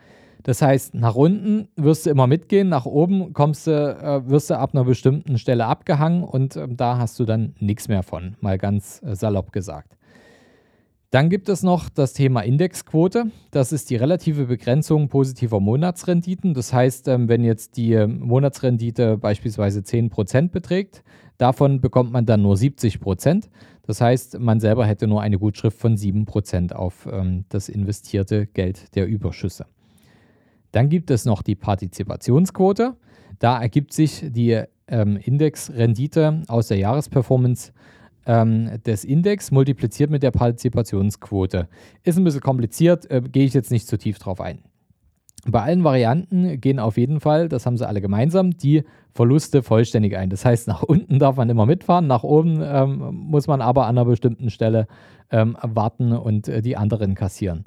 Das 0.43 0.63
heißt, 0.63 0.95
nach 0.95 1.15
unten 1.15 1.69
wirst 1.77 2.07
du 2.07 2.11
immer 2.11 2.27
mitgehen, 2.27 2.69
nach 2.69 2.87
oben 2.87 3.33
kommst 3.33 3.67
du, 3.67 3.71
äh, 3.71 4.29
wirst 4.29 4.51
du 4.51 4.59
ab 4.59 4.71
einer 4.73 4.85
bestimmten 4.85 5.39
Stelle 5.39 5.67
abgehangen 5.67 6.25
und 6.25 6.57
äh, 6.57 6.67
da 6.69 6.99
hast 6.99 7.19
du 7.21 7.25
dann 7.25 7.55
nichts 7.59 7.89
mehr 7.89 8.03
von, 8.03 8.37
mal 8.41 8.59
ganz 8.59 9.03
äh, 9.03 9.15
salopp 9.15 9.53
gesagt. 9.53 9.97
Dann 11.11 11.29
gibt 11.29 11.49
es 11.49 11.65
noch 11.65 11.89
das 11.89 12.13
Thema 12.13 12.43
Indexquote. 12.43 13.33
Das 13.51 13.73
ist 13.73 13.91
die 13.91 13.97
relative 13.97 14.47
Begrenzung 14.47 15.09
positiver 15.09 15.59
Monatsrenditen. 15.59 16.55
Das 16.55 16.73
heißt, 16.73 17.09
ähm, 17.09 17.29
wenn 17.29 17.43
jetzt 17.43 17.77
die 17.77 17.95
ähm, 17.95 18.21
Monatsrendite 18.21 19.19
beispielsweise 19.19 19.81
10% 19.81 20.51
beträgt, 20.51 21.03
davon 21.37 21.81
bekommt 21.81 22.13
man 22.13 22.27
dann 22.27 22.43
nur 22.43 22.55
70%. 22.55 23.49
Das 23.83 24.01
heißt, 24.01 24.39
man 24.39 24.61
selber 24.61 24.87
hätte 24.87 25.09
nur 25.09 25.21
eine 25.21 25.41
Gutschrift 25.41 25.79
von 25.79 25.97
7% 25.97 26.73
auf 26.75 27.09
ähm, 27.11 27.45
das 27.49 27.69
investierte 27.69 28.47
Geld 28.47 28.95
der 28.95 29.09
Überschüsse. 29.09 29.67
Dann 30.73 30.89
gibt 30.89 31.11
es 31.11 31.25
noch 31.25 31.43
die 31.43 31.57
Partizipationsquote. 31.57 32.95
Da 33.39 33.61
ergibt 33.61 33.93
sich 33.93 34.25
die 34.29 34.63
ähm, 34.87 35.17
Indexrendite 35.17 36.43
aus 36.49 36.69
der 36.69 36.79
Jahresperformance 36.79 37.73
ähm, 38.27 38.71
des 38.85 39.05
Index 39.05 39.51
multipliziert 39.51 40.11
mit 40.11 40.23
der 40.23 40.31
Partizipationsquote. 40.31 41.69
Ist 42.05 42.19
ein 42.19 42.25
bisschen 42.25 42.41
kompliziert, 42.41 43.11
äh, 43.11 43.23
gehe 43.23 43.45
ich 43.45 43.55
jetzt 43.55 43.71
nicht 43.71 43.89
zu 43.89 43.97
tief 43.99 44.19
drauf 44.19 44.41
ein. 44.41 44.59
Bei 45.47 45.63
allen 45.63 45.85
Varianten 45.85 46.61
gehen 46.61 46.79
auf 46.79 46.99
jeden 46.99 47.19
Fall, 47.19 47.49
das 47.49 47.65
haben 47.65 47.79
sie 47.79 47.89
alle 47.89 48.03
gemeinsam, 48.03 48.59
die 48.59 48.85
Verluste 49.15 49.63
vollständig 49.63 50.17
ein. 50.17 50.29
Das 50.29 50.45
heißt, 50.45 50.69
nach 50.69 50.83
unten 50.83 51.19
darf 51.19 51.37
man 51.37 51.49
immer 51.49 51.65
mitfahren, 51.65 52.07
nach 52.07 52.25
oben 52.25 52.61
ähm, 52.63 53.15
muss 53.15 53.47
man 53.47 53.63
aber 53.63 53.87
an 53.87 53.97
einer 53.97 54.05
bestimmten 54.05 54.51
Stelle 54.51 54.87
ähm, 55.31 55.57
warten 55.63 56.13
und 56.13 56.49
äh, 56.49 56.61
die 56.61 56.77
anderen 56.77 57.15
kassieren. 57.15 57.65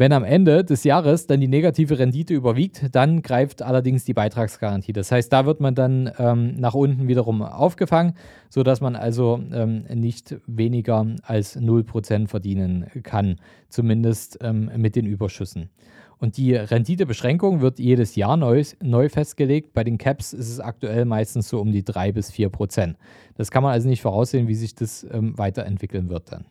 Wenn 0.00 0.14
am 0.14 0.24
Ende 0.24 0.64
des 0.64 0.84
Jahres 0.84 1.26
dann 1.26 1.42
die 1.42 1.46
negative 1.46 1.98
Rendite 1.98 2.32
überwiegt, 2.32 2.86
dann 2.92 3.20
greift 3.20 3.60
allerdings 3.60 4.02
die 4.06 4.14
Beitragsgarantie. 4.14 4.94
Das 4.94 5.12
heißt, 5.12 5.30
da 5.30 5.44
wird 5.44 5.60
man 5.60 5.74
dann 5.74 6.10
ähm, 6.16 6.54
nach 6.56 6.72
unten 6.72 7.06
wiederum 7.06 7.42
aufgefangen, 7.42 8.14
sodass 8.48 8.80
man 8.80 8.96
also 8.96 9.38
ähm, 9.52 9.84
nicht 9.94 10.36
weniger 10.46 11.04
als 11.22 11.60
0% 11.60 12.28
verdienen 12.28 12.86
kann, 13.02 13.36
zumindest 13.68 14.38
ähm, 14.40 14.70
mit 14.74 14.96
den 14.96 15.04
Überschüssen. 15.04 15.68
Und 16.16 16.38
die 16.38 16.54
Renditebeschränkung 16.54 17.60
wird 17.60 17.78
jedes 17.78 18.16
Jahr 18.16 18.38
neu, 18.38 18.62
neu 18.82 19.10
festgelegt. 19.10 19.74
Bei 19.74 19.84
den 19.84 19.98
Caps 19.98 20.32
ist 20.32 20.48
es 20.48 20.60
aktuell 20.60 21.04
meistens 21.04 21.50
so 21.50 21.60
um 21.60 21.72
die 21.72 21.84
3 21.84 22.12
bis 22.12 22.30
4 22.30 22.48
Prozent. 22.48 22.96
Das 23.34 23.50
kann 23.50 23.62
man 23.62 23.72
also 23.72 23.86
nicht 23.86 24.00
voraussehen, 24.00 24.48
wie 24.48 24.54
sich 24.54 24.74
das 24.74 25.06
ähm, 25.12 25.36
weiterentwickeln 25.36 26.08
wird 26.08 26.32
dann. 26.32 26.46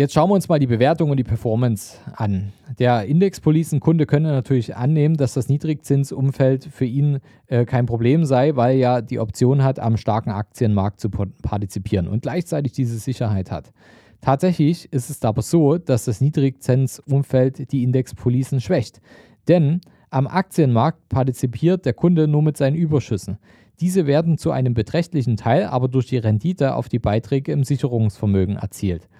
Jetzt 0.00 0.14
schauen 0.14 0.30
wir 0.30 0.34
uns 0.34 0.48
mal 0.48 0.58
die 0.58 0.66
Bewertung 0.66 1.10
und 1.10 1.18
die 1.18 1.24
Performance 1.24 1.98
an. 2.14 2.54
Der 2.78 3.04
Indexpolicenkunde 3.04 4.06
könnte 4.06 4.30
natürlich 4.30 4.74
annehmen, 4.74 5.18
dass 5.18 5.34
das 5.34 5.50
Niedrigzinsumfeld 5.50 6.64
für 6.64 6.86
ihn 6.86 7.18
äh, 7.48 7.66
kein 7.66 7.84
Problem 7.84 8.24
sei, 8.24 8.56
weil 8.56 8.78
er 8.78 9.02
die 9.02 9.18
Option 9.18 9.62
hat, 9.62 9.78
am 9.78 9.98
starken 9.98 10.30
Aktienmarkt 10.30 11.00
zu 11.00 11.10
partizipieren 11.10 12.08
und 12.08 12.22
gleichzeitig 12.22 12.72
diese 12.72 12.96
Sicherheit 12.98 13.50
hat. 13.50 13.74
Tatsächlich 14.22 14.90
ist 14.90 15.10
es 15.10 15.22
aber 15.22 15.42
so, 15.42 15.76
dass 15.76 16.06
das 16.06 16.22
Niedrigzinsumfeld 16.22 17.70
die 17.70 17.82
Indexpolicen 17.82 18.62
schwächt. 18.62 19.02
Denn 19.48 19.82
am 20.08 20.26
Aktienmarkt 20.26 21.10
partizipiert 21.10 21.84
der 21.84 21.92
Kunde 21.92 22.26
nur 22.26 22.40
mit 22.40 22.56
seinen 22.56 22.74
Überschüssen. 22.74 23.36
Diese 23.80 24.06
werden 24.06 24.38
zu 24.38 24.50
einem 24.50 24.72
beträchtlichen 24.72 25.36
Teil 25.36 25.64
aber 25.64 25.88
durch 25.88 26.06
die 26.06 26.16
Rendite 26.16 26.74
auf 26.74 26.88
die 26.88 26.98
Beiträge 26.98 27.52
im 27.52 27.64
Sicherungsvermögen 27.64 28.56
erzielt. 28.56 29.10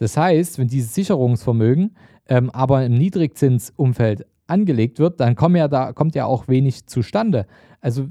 Das 0.00 0.16
heißt, 0.16 0.58
wenn 0.58 0.66
dieses 0.66 0.94
Sicherungsvermögen 0.94 1.94
ähm, 2.26 2.48
aber 2.50 2.86
im 2.86 2.94
Niedrigzinsumfeld 2.94 4.26
angelegt 4.46 4.98
wird, 4.98 5.20
dann 5.20 5.36
kommt 5.36 5.56
ja, 5.56 5.68
da, 5.68 5.92
kommt 5.92 6.14
ja 6.14 6.24
auch 6.24 6.48
wenig 6.48 6.86
zustande. 6.86 7.46
Also 7.82 8.08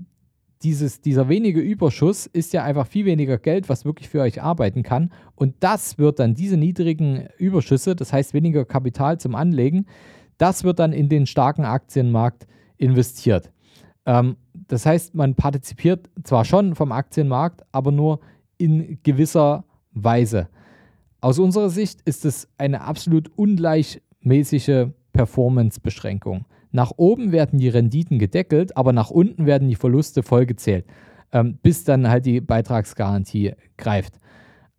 dieses, 0.62 1.02
dieser 1.02 1.30
wenige 1.30 1.62
Überschuss 1.62 2.28
ist 2.28 2.54
ja 2.54 2.64
einfach 2.64 2.86
viel 2.86 3.06
weniger 3.06 3.40
Geld, 3.40 3.70
was 3.70 3.86
wirklich 3.86 4.08
für 4.08 4.22
euch 4.22 4.40
arbeiten 4.40 4.84
kann. 4.84 5.12
Und 5.34 5.56
das 5.62 5.98
wird 5.98 6.20
dann, 6.20 6.36
diese 6.36 6.58
niedrigen 6.58 7.28
Überschüsse, 7.40 7.96
das 7.96 8.14
heißt 8.14 8.36
weniger 8.36 8.66
Kapital 8.66 9.20
zum 9.20 9.34
Anlegen, 9.34 9.88
das 10.38 10.64
wird 10.64 10.78
dann 10.78 10.94
in 10.94 11.10
den 11.10 11.26
starken 11.26 11.66
Aktienmarkt 11.66 12.46
investiert. 12.78 13.52
Ähm, 14.06 14.38
das 14.54 14.86
heißt, 14.86 15.16
man 15.16 15.34
partizipiert 15.34 16.08
zwar 16.24 16.46
schon 16.46 16.76
vom 16.76 16.92
Aktienmarkt, 16.92 17.64
aber 17.72 17.92
nur 17.92 18.20
in 18.60 19.00
gewisser 19.02 19.66
Weise. 19.92 20.50
Aus 21.22 21.38
unserer 21.38 21.70
Sicht 21.70 22.02
ist 22.06 22.24
es 22.24 22.48
eine 22.58 22.82
absolut 22.82 23.30
ungleichmäßige 23.36 24.88
Performance-Beschränkung. 25.12 26.46
Nach 26.72 26.92
oben 26.96 27.32
werden 27.32 27.60
die 27.60 27.68
Renditen 27.68 28.20
gedeckelt, 28.20 28.78
aber 28.78 28.94
nach 28.94 29.10
unten 29.10 29.46
werden 29.46 29.68
die 29.68 29.76
Verluste 29.76 30.24
vollgezählt, 30.24 30.86
ähm, 31.34 31.58
bis 31.62 31.84
dann 31.84 32.08
halt 32.08 32.26
die 32.26 32.40
Beitragsgarantie 32.40 33.54
greift. 33.78 34.14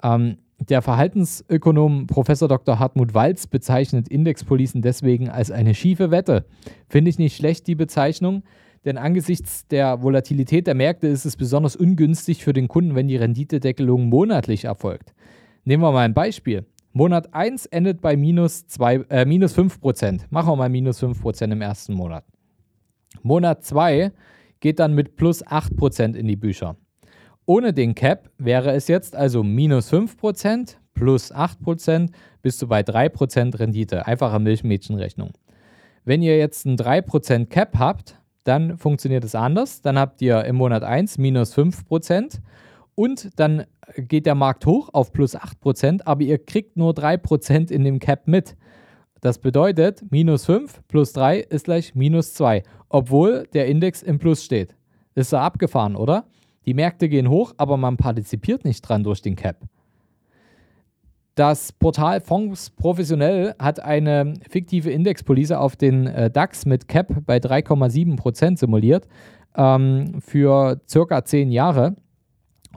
Ähm, 0.03 0.39
der 0.59 0.83
Verhaltensökonom 0.83 2.07
Professor 2.07 2.49
Dr. 2.49 2.79
Hartmut 2.79 3.13
Walz 3.13 3.47
bezeichnet 3.47 4.09
Indexpolicen 4.09 4.83
deswegen 4.83 5.29
als 5.29 5.51
eine 5.51 5.75
schiefe 5.75 6.11
Wette. 6.11 6.47
Finde 6.89 7.11
ich 7.11 7.19
nicht 7.19 7.37
schlecht, 7.37 7.67
die 7.67 7.75
Bezeichnung, 7.75 8.45
denn 8.85 8.97
angesichts 8.97 9.67
der 9.69 10.03
Volatilität 10.03 10.67
der 10.67 10.75
Märkte 10.75 11.07
ist 11.07 11.25
es 11.25 11.37
besonders 11.37 11.77
ungünstig 11.77 12.45
für 12.45 12.53
den 12.53 12.69
Kunden, 12.69 12.95
wenn 12.95 13.09
die 13.09 13.17
Renditedeckelung 13.17 14.09
monatlich 14.09 14.65
erfolgt. 14.65 15.13
Nehmen 15.65 15.83
wir 15.83 15.93
mal 15.93 16.05
ein 16.05 16.15
Beispiel. 16.15 16.67
Monat 16.93 17.33
1 17.33 17.67
endet 17.67 18.01
bei 18.01 18.17
minus, 18.17 18.67
2, 18.67 18.95
äh, 19.11 19.25
minus 19.25 19.57
5%. 19.57 20.27
Machen 20.31 20.49
wir 20.49 20.57
mal 20.57 20.69
minus 20.69 21.03
5% 21.03 21.53
im 21.53 21.63
ersten 21.63 21.95
Monat. 21.95 22.25
Monat 23.23 23.65
2 23.65 24.13
geht 24.61 24.79
dann 24.79 24.95
mit 24.95 25.17
plus 25.17 25.47
8% 25.47 26.17
in 26.17 26.27
die 26.27 26.37
Bücher. 26.37 26.77
Ohne 27.47 27.73
den 27.73 27.95
Cap 27.95 28.31
wäre 28.39 28.73
es 28.73 28.89
jetzt 28.89 29.15
also 29.17 29.43
minus 29.43 29.93
5% 29.93 30.77
plus 30.95 31.33
8% 31.33 32.11
bist 32.43 32.61
du 32.61 32.69
bei 32.69 32.81
3% 32.81 33.59
Rendite. 33.59 34.07
Einfache 34.07 34.39
Milchmädchenrechnung. 34.39 35.33
Wenn 36.05 36.23
ihr 36.23 36.39
jetzt 36.39 36.67
ein 36.67 36.77
3% 36.77 37.47
Cap 37.47 37.79
habt, 37.79 38.17
dann 38.45 38.79
funktioniert 38.79 39.25
es 39.25 39.35
anders. 39.35 39.83
Dann 39.83 39.99
habt 39.99 40.23
ihr 40.23 40.45
im 40.45 40.57
Monat 40.57 40.83
1 40.83 41.19
minus 41.19 41.57
5% 41.57 42.41
und 43.01 43.31
dann 43.41 43.65
geht 43.97 44.27
der 44.27 44.35
Markt 44.35 44.67
hoch 44.67 44.91
auf 44.93 45.11
plus 45.11 45.35
8%, 45.35 46.03
aber 46.05 46.21
ihr 46.21 46.37
kriegt 46.37 46.77
nur 46.77 46.93
3% 46.93 47.71
in 47.71 47.83
dem 47.83 47.99
Cap 47.99 48.29
mit. 48.29 48.59
Das 49.23 49.39
bedeutet, 49.39 50.05
minus 50.11 50.45
5 50.45 50.83
plus 50.87 51.15
3 51.15 51.39
ist 51.39 51.65
gleich 51.65 51.95
minus 51.95 52.35
2, 52.35 52.63
obwohl 52.91 53.49
der 53.55 53.69
Index 53.69 54.03
im 54.03 54.19
Plus 54.19 54.45
steht. 54.45 54.77
Ist 55.15 55.33
ja 55.33 55.41
abgefahren, 55.41 55.97
oder? 55.97 56.27
Die 56.67 56.75
Märkte 56.75 57.09
gehen 57.09 57.31
hoch, 57.31 57.55
aber 57.57 57.79
man 57.79 57.97
partizipiert 57.97 58.67
nicht 58.67 58.83
dran 58.83 59.03
durch 59.03 59.23
den 59.23 59.35
Cap. 59.35 59.57
Das 61.37 61.73
Portal 61.73 62.21
Fonds 62.21 62.69
Professionell 62.69 63.55
hat 63.59 63.81
eine 63.81 64.35
fiktive 64.47 64.91
Indexpolice 64.91 65.59
auf 65.59 65.75
den 65.75 66.07
äh, 66.07 66.31
DAX 66.31 66.67
mit 66.67 66.87
Cap 66.87 67.25
bei 67.25 67.39
3,7% 67.39 68.59
simuliert 68.59 69.09
ähm, 69.57 70.21
für 70.21 70.83
circa 70.87 71.25
10 71.25 71.51
Jahre. 71.51 71.97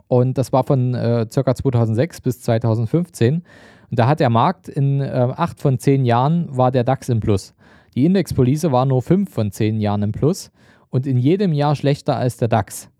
Und 0.08 0.38
das 0.38 0.52
war 0.52 0.64
von 0.64 0.94
äh, 0.94 1.26
ca. 1.32 1.54
2006 1.54 2.20
bis 2.20 2.40
2015. 2.40 3.42
Und 3.90 3.98
da 3.98 4.06
hat 4.06 4.20
der 4.20 4.30
Markt 4.30 4.68
in 4.68 5.00
äh, 5.00 5.04
8 5.04 5.60
von 5.60 5.78
10 5.78 6.04
Jahren 6.04 6.48
war 6.54 6.70
der 6.70 6.84
DAX 6.84 7.08
im 7.08 7.20
Plus. 7.20 7.54
Die 7.94 8.04
Indexpolice 8.04 8.72
war 8.72 8.86
nur 8.86 9.02
5 9.02 9.32
von 9.32 9.52
10 9.52 9.80
Jahren 9.80 10.02
im 10.02 10.12
Plus 10.12 10.50
und 10.90 11.06
in 11.06 11.16
jedem 11.16 11.52
Jahr 11.52 11.76
schlechter 11.76 12.16
als 12.16 12.36
der 12.36 12.48
DAX. 12.48 12.90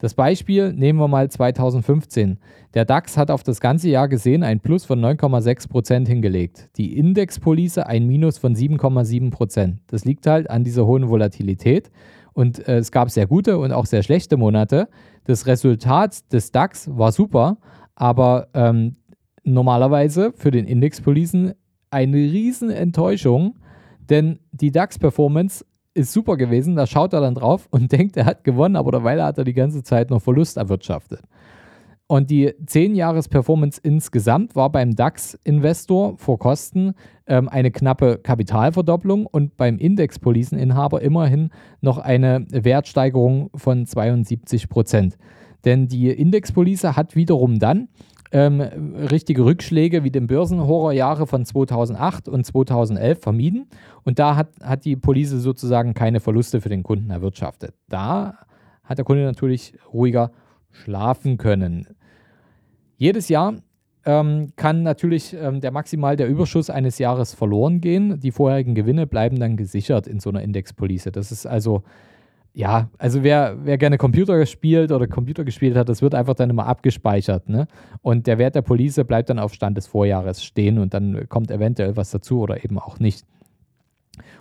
Das 0.00 0.14
Beispiel 0.14 0.72
nehmen 0.72 0.98
wir 0.98 1.08
mal 1.08 1.30
2015. 1.30 2.38
Der 2.72 2.86
DAX 2.86 3.18
hat 3.18 3.30
auf 3.30 3.42
das 3.42 3.60
ganze 3.60 3.90
Jahr 3.90 4.08
gesehen 4.08 4.42
ein 4.42 4.60
Plus 4.60 4.86
von 4.86 4.98
9,6% 4.98 6.08
hingelegt. 6.08 6.70
Die 6.76 6.96
Indexpolice 6.96 7.86
ein 7.86 8.06
Minus 8.06 8.38
von 8.38 8.54
7,7%. 8.54 9.74
Das 9.88 10.06
liegt 10.06 10.26
halt 10.26 10.48
an 10.48 10.64
dieser 10.64 10.86
hohen 10.86 11.10
Volatilität. 11.10 11.90
Und 12.32 12.66
äh, 12.68 12.78
es 12.78 12.92
gab 12.92 13.10
sehr 13.10 13.26
gute 13.26 13.58
und 13.58 13.72
auch 13.72 13.86
sehr 13.86 14.02
schlechte 14.02 14.36
Monate. 14.36 14.88
Das 15.24 15.46
Resultat 15.46 16.32
des 16.32 16.52
DAX 16.52 16.88
war 16.92 17.12
super, 17.12 17.58
aber 17.94 18.48
ähm, 18.54 18.96
normalerweise 19.44 20.32
für 20.34 20.50
den 20.50 20.66
Indexpolicen 20.66 21.54
eine 21.90 22.16
riesen 22.16 22.70
Enttäuschung, 22.70 23.58
denn 24.08 24.38
die 24.52 24.70
DAX-Performance 24.70 25.64
ist 25.94 26.12
super 26.12 26.36
gewesen. 26.36 26.76
Da 26.76 26.86
schaut 26.86 27.12
er 27.12 27.20
dann 27.20 27.34
drauf 27.34 27.66
und 27.70 27.92
denkt, 27.92 28.16
er 28.16 28.26
hat 28.26 28.44
gewonnen, 28.44 28.76
aber 28.76 28.92
derweil 28.92 29.22
hat 29.22 29.38
er 29.38 29.44
die 29.44 29.54
ganze 29.54 29.82
Zeit 29.82 30.10
noch 30.10 30.22
Verlust 30.22 30.56
erwirtschaftet. 30.56 31.20
Und 32.10 32.28
die 32.28 32.48
10-Jahres-Performance 32.48 33.80
insgesamt 33.84 34.56
war 34.56 34.72
beim 34.72 34.96
DAX-Investor 34.96 36.18
vor 36.18 36.40
Kosten 36.40 36.94
ähm, 37.28 37.48
eine 37.48 37.70
knappe 37.70 38.18
Kapitalverdopplung 38.18 39.26
und 39.26 39.56
beim 39.56 39.78
Index-Policeninhaber 39.78 41.02
immerhin 41.02 41.50
noch 41.80 41.98
eine 41.98 42.46
Wertsteigerung 42.50 43.50
von 43.54 43.86
72 43.86 44.68
Prozent. 44.68 45.18
Denn 45.64 45.86
die 45.86 46.10
Index-Police 46.10 46.82
hat 46.82 47.14
wiederum 47.14 47.60
dann 47.60 47.86
ähm, 48.32 48.60
richtige 48.60 49.44
Rückschläge 49.44 50.02
wie 50.02 50.10
den 50.10 50.26
Börsenhorrorjahre 50.26 51.28
von 51.28 51.44
2008 51.44 52.28
und 52.28 52.44
2011 52.44 53.20
vermieden. 53.20 53.68
Und 54.02 54.18
da 54.18 54.34
hat, 54.34 54.48
hat 54.64 54.84
die 54.84 54.96
Police 54.96 55.30
sozusagen 55.30 55.94
keine 55.94 56.18
Verluste 56.18 56.60
für 56.60 56.70
den 56.70 56.82
Kunden 56.82 57.10
erwirtschaftet. 57.10 57.72
Da 57.88 58.34
hat 58.82 58.98
der 58.98 59.04
Kunde 59.04 59.22
natürlich 59.22 59.74
ruhiger 59.92 60.32
schlafen 60.72 61.36
können. 61.36 61.86
Jedes 63.00 63.30
Jahr 63.30 63.54
ähm, 64.04 64.52
kann 64.56 64.82
natürlich 64.82 65.32
ähm, 65.32 65.62
der 65.62 65.70
maximal 65.70 66.16
der 66.16 66.28
Überschuss 66.28 66.68
eines 66.68 66.98
Jahres 66.98 67.32
verloren 67.32 67.80
gehen. 67.80 68.20
Die 68.20 68.30
vorherigen 68.30 68.74
Gewinne 68.74 69.06
bleiben 69.06 69.40
dann 69.40 69.56
gesichert 69.56 70.06
in 70.06 70.20
so 70.20 70.28
einer 70.28 70.42
Indexpolice. 70.42 71.10
Das 71.10 71.32
ist 71.32 71.46
also, 71.46 71.82
ja, 72.52 72.90
also 72.98 73.22
wer, 73.22 73.56
wer 73.64 73.78
gerne 73.78 73.96
Computer 73.96 74.44
spielt 74.44 74.92
oder 74.92 75.06
Computer 75.06 75.44
gespielt 75.44 75.78
hat, 75.78 75.88
das 75.88 76.02
wird 76.02 76.14
einfach 76.14 76.34
dann 76.34 76.50
immer 76.50 76.66
abgespeichert. 76.66 77.48
Ne? 77.48 77.68
Und 78.02 78.26
der 78.26 78.36
Wert 78.36 78.54
der 78.54 78.60
Police 78.60 79.02
bleibt 79.06 79.30
dann 79.30 79.38
auf 79.38 79.54
Stand 79.54 79.78
des 79.78 79.86
Vorjahres 79.86 80.44
stehen 80.44 80.76
und 80.76 80.92
dann 80.92 81.26
kommt 81.30 81.50
eventuell 81.50 81.96
was 81.96 82.10
dazu 82.10 82.40
oder 82.40 82.62
eben 82.62 82.78
auch 82.78 82.98
nicht. 82.98 83.24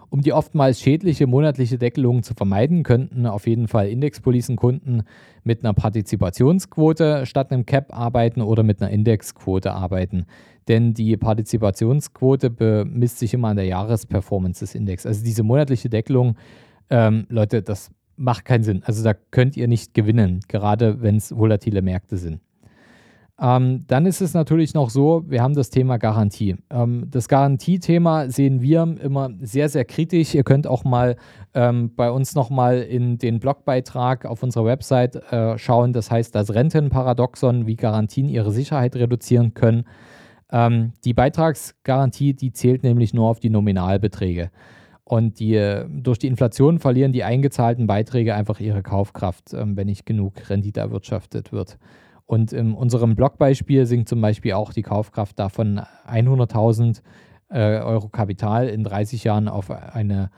Um 0.10 0.22
die 0.22 0.34
oftmals 0.34 0.82
schädliche 0.82 1.28
monatliche 1.28 1.78
Deckelung 1.78 2.24
zu 2.24 2.34
vermeiden, 2.34 2.84
könnten 2.84 3.26
auf 3.26 3.48
jeden 3.48 3.68
Fall 3.68 3.88
Indexpolicenkunden 3.90 5.04
mit 5.44 5.64
einer 5.64 5.74
Partizipationsquote 5.74 7.26
statt 7.26 7.52
einem 7.52 7.66
Cap 7.66 7.96
arbeiten 7.96 8.42
oder 8.42 8.64
mit 8.64 8.82
einer 8.82 8.92
Indexquote 8.92 9.72
arbeiten. 9.72 10.26
Denn 10.68 10.94
die 10.94 11.18
Partizipationsquote 11.18 12.50
bemisst 12.50 13.20
sich 13.20 13.34
immer 13.34 13.50
an 13.50 13.58
der 13.58 13.66
Jahresperformance 13.66 14.60
des 14.60 14.76
Index. 14.76 15.06
Also 15.06 15.24
diese 15.24 15.44
monatliche 15.44 15.90
Deckelung, 15.90 16.36
ähm, 16.90 17.26
Leute, 17.30 17.62
das 17.62 17.92
macht 18.16 18.46
keinen 18.46 18.64
Sinn. 18.64 18.84
Also 18.84 19.04
da 19.04 19.14
könnt 19.14 19.58
ihr 19.58 19.68
nicht 19.68 19.94
gewinnen, 19.94 20.42
gerade 20.48 21.02
wenn 21.02 21.16
es 21.16 21.36
volatile 21.36 21.82
Märkte 21.82 22.18
sind. 22.18 22.42
Ähm, 23.42 23.86
dann 23.88 24.06
ist 24.06 24.22
es 24.22 24.34
natürlich 24.34 24.74
noch 24.74 24.90
so, 24.90 25.24
wir 25.28 25.42
haben 25.42 25.54
das 25.54 25.70
Thema 25.70 25.98
Garantie. 25.98 26.58
Ähm, 26.70 27.08
das 27.10 27.30
Garantiethema 27.30 28.30
sehen 28.30 28.62
wir 28.62 28.98
immer 29.02 29.30
sehr, 29.40 29.70
sehr 29.70 29.86
kritisch. 29.86 30.36
Ihr 30.36 30.44
könnt 30.44 30.68
auch 30.68 30.84
mal 30.84 31.16
ähm, 31.54 31.96
bei 31.96 32.12
uns 32.12 32.36
nochmal 32.36 32.82
in 32.82 33.18
den 33.18 33.40
Blogbeitrag 33.40 34.26
auf 34.26 34.44
unserer 34.44 34.66
Website 34.66 35.16
äh, 35.32 35.58
schauen. 35.58 35.94
Das 35.94 36.12
heißt 36.12 36.36
das 36.36 36.54
Rentenparadoxon, 36.54 37.66
wie 37.66 37.78
Garantien 37.78 38.28
ihre 38.28 38.52
Sicherheit 38.52 38.96
reduzieren 38.98 39.54
können. 39.54 39.86
Ähm, 40.52 40.92
die 41.06 41.14
Beitragsgarantie, 41.14 42.34
die 42.34 42.52
zählt 42.52 42.84
nämlich 42.84 43.14
nur 43.14 43.30
auf 43.30 43.40
die 43.40 43.50
Nominalbeträge. 43.50 44.52
Und 45.06 45.40
die, 45.40 45.56
äh, 45.56 45.86
durch 45.90 46.20
die 46.20 46.28
Inflation 46.28 46.80
verlieren 46.80 47.14
die 47.14 47.24
eingezahlten 47.24 47.88
Beiträge 47.88 48.36
einfach 48.36 48.60
ihre 48.60 48.84
Kaufkraft, 48.84 49.54
ähm, 49.54 49.78
wenn 49.78 49.88
nicht 49.88 50.06
genug 50.06 50.50
Rendite 50.50 50.82
erwirtschaftet 50.82 51.54
wird. 51.54 51.78
Und 52.30 52.54
in 52.54 52.76
unserem 52.76 53.16
Blogbeispiel 53.16 53.88
sinkt 53.88 54.08
zum 54.08 54.22
Beispiel 54.22 54.54
auch 54.54 54.72
die 54.72 54.84
Kaufkraft 54.84 55.40
davon 55.40 55.82
100.000 56.08 57.02
äh, 57.50 57.80
Euro 57.80 58.08
Kapital 58.10 58.70
in 58.70 58.84
30 58.84 59.24
Jahren 59.24 59.48
auf, 59.48 59.72
eine, 59.72 60.30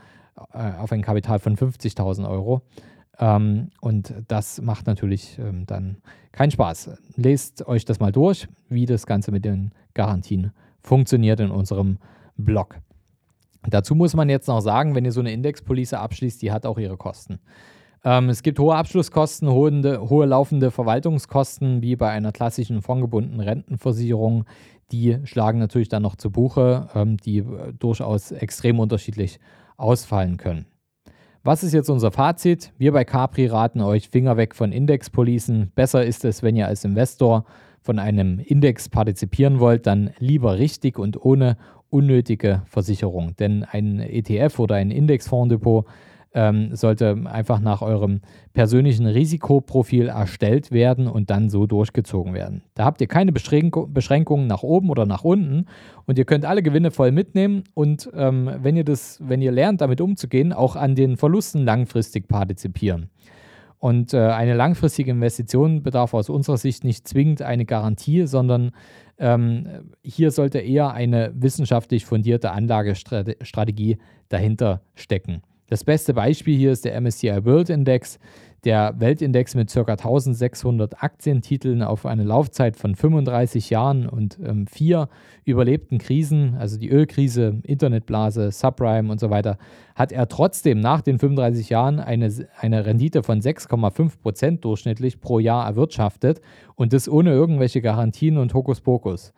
äh, 0.53 0.71
auf 0.79 0.93
ein 0.93 1.01
Kapital 1.01 1.39
von 1.39 1.57
50.000 1.57 2.29
Euro. 2.29 2.61
Ähm, 3.19 3.71
und 3.81 4.13
das 4.29 4.61
macht 4.61 4.87
natürlich 4.87 5.37
ähm, 5.37 5.65
dann 5.65 5.97
keinen 6.31 6.51
Spaß. 6.51 6.91
Lest 7.17 7.67
euch 7.67 7.83
das 7.83 7.99
mal 7.99 8.13
durch, 8.13 8.47
wie 8.69 8.85
das 8.85 9.05
Ganze 9.05 9.33
mit 9.33 9.43
den 9.43 9.73
Garantien 9.93 10.53
funktioniert 10.79 11.41
in 11.41 11.51
unserem 11.51 11.97
Blog. 12.37 12.79
Dazu 13.69 13.95
muss 13.95 14.15
man 14.15 14.29
jetzt 14.29 14.47
noch 14.47 14.61
sagen, 14.61 14.95
wenn 14.95 15.03
ihr 15.03 15.11
so 15.11 15.19
eine 15.19 15.33
Indexpolice 15.33 15.99
abschließt, 15.99 16.41
die 16.41 16.53
hat 16.53 16.65
auch 16.65 16.77
ihre 16.77 16.95
Kosten. 16.95 17.41
Ähm, 18.03 18.29
es 18.29 18.41
gibt 18.41 18.57
hohe 18.59 18.75
Abschlusskosten, 18.75 19.49
hohe, 19.49 20.09
hohe 20.09 20.25
laufende 20.25 20.71
Verwaltungskosten, 20.71 21.81
wie 21.81 21.95
bei 21.95 22.09
einer 22.09 22.31
klassischen 22.31 22.81
fondgebundenen 22.81 23.41
Rentenversicherung, 23.41 24.45
die 24.91 25.19
schlagen 25.23 25.59
natürlich 25.59 25.89
dann 25.89 26.03
noch 26.03 26.15
zu 26.15 26.31
Buche, 26.31 26.89
ähm, 26.95 27.17
die 27.17 27.39
äh, 27.39 27.73
durchaus 27.77 28.31
extrem 28.31 28.79
unterschiedlich 28.79 29.39
ausfallen 29.77 30.37
können. 30.37 30.65
Was 31.43 31.63
ist 31.63 31.73
jetzt 31.73 31.89
unser 31.89 32.11
Fazit? 32.11 32.71
Wir 32.77 32.91
bei 32.91 33.03
Capri 33.03 33.47
raten 33.47 33.81
euch 33.81 34.09
Finger 34.09 34.37
weg 34.37 34.55
von 34.55 34.71
Indexpolicen. 34.71 35.71
Besser 35.73 36.05
ist 36.05 36.23
es, 36.23 36.43
wenn 36.43 36.55
ihr 36.55 36.67
als 36.67 36.83
Investor 36.83 37.45
von 37.81 37.97
einem 37.97 38.37
Index 38.39 38.89
partizipieren 38.89 39.59
wollt, 39.59 39.87
dann 39.87 40.11
lieber 40.19 40.59
richtig 40.59 40.99
und 40.99 41.23
ohne 41.23 41.57
unnötige 41.89 42.61
Versicherung. 42.65 43.35
Denn 43.37 43.63
ein 43.63 43.99
ETF 43.99 44.59
oder 44.59 44.75
ein 44.75 44.91
Indexfondsdepot 44.91 45.87
ähm, 46.33 46.75
sollte 46.75 47.17
einfach 47.25 47.59
nach 47.59 47.81
eurem 47.81 48.21
persönlichen 48.53 49.05
Risikoprofil 49.05 50.07
erstellt 50.07 50.71
werden 50.71 51.07
und 51.07 51.29
dann 51.29 51.49
so 51.49 51.65
durchgezogen 51.65 52.33
werden. 52.33 52.63
Da 52.73 52.85
habt 52.85 53.01
ihr 53.01 53.07
keine 53.07 53.31
Beschränkungen 53.31 54.47
nach 54.47 54.63
oben 54.63 54.89
oder 54.89 55.05
nach 55.05 55.23
unten 55.23 55.65
und 56.05 56.17
ihr 56.17 56.25
könnt 56.25 56.45
alle 56.45 56.63
Gewinne 56.63 56.91
voll 56.91 57.11
mitnehmen 57.11 57.63
und 57.73 58.09
ähm, 58.15 58.49
wenn 58.61 58.77
ihr 58.77 58.85
das, 58.85 59.19
wenn 59.21 59.41
ihr 59.41 59.51
lernt, 59.51 59.81
damit 59.81 59.99
umzugehen, 60.01 60.53
auch 60.53 60.75
an 60.75 60.95
den 60.95 61.17
Verlusten 61.17 61.65
langfristig 61.65 62.27
partizipieren. 62.27 63.09
Und 63.81 64.13
äh, 64.13 64.19
eine 64.19 64.53
langfristige 64.53 65.09
Investition 65.09 65.81
bedarf 65.81 66.13
aus 66.13 66.29
unserer 66.29 66.57
Sicht 66.57 66.83
nicht 66.83 67.07
zwingend 67.07 67.41
eine 67.41 67.65
Garantie, 67.65 68.27
sondern 68.27 68.73
ähm, 69.17 69.67
hier 70.03 70.29
sollte 70.29 70.59
eher 70.59 70.93
eine 70.93 71.31
wissenschaftlich 71.35 72.05
fundierte 72.05 72.51
Anlagestrategie 72.51 73.97
dahinter 74.29 74.81
stecken. 74.93 75.41
Das 75.71 75.85
beste 75.85 76.13
Beispiel 76.13 76.57
hier 76.57 76.73
ist 76.73 76.83
der 76.83 76.99
MSCI 76.99 77.45
World 77.45 77.69
Index, 77.69 78.19
der 78.65 78.93
Weltindex 78.99 79.55
mit 79.55 79.71
ca. 79.71 79.79
1600 79.89 81.01
Aktientiteln 81.01 81.81
auf 81.81 82.05
eine 82.05 82.25
Laufzeit 82.25 82.75
von 82.75 82.93
35 82.93 83.69
Jahren 83.69 84.05
und 84.05 84.37
ähm, 84.45 84.67
vier 84.67 85.07
überlebten 85.45 85.97
Krisen, 85.97 86.55
also 86.59 86.77
die 86.77 86.89
Ölkrise, 86.89 87.61
Internetblase, 87.63 88.51
Subprime 88.51 89.09
und 89.09 89.21
so 89.21 89.29
weiter, 89.29 89.57
hat 89.95 90.11
er 90.11 90.27
trotzdem 90.27 90.81
nach 90.81 90.99
den 90.99 91.19
35 91.19 91.69
Jahren 91.69 92.01
eine, 92.01 92.29
eine 92.59 92.85
Rendite 92.85 93.23
von 93.23 93.39
6,5 93.39 94.19
Prozent 94.21 94.65
durchschnittlich 94.65 95.21
pro 95.21 95.39
Jahr 95.39 95.65
erwirtschaftet 95.65 96.41
und 96.75 96.91
das 96.91 97.07
ohne 97.07 97.31
irgendwelche 97.31 97.81
Garantien 97.81 98.37
und 98.37 98.53
Hokuspokus. 98.53 99.31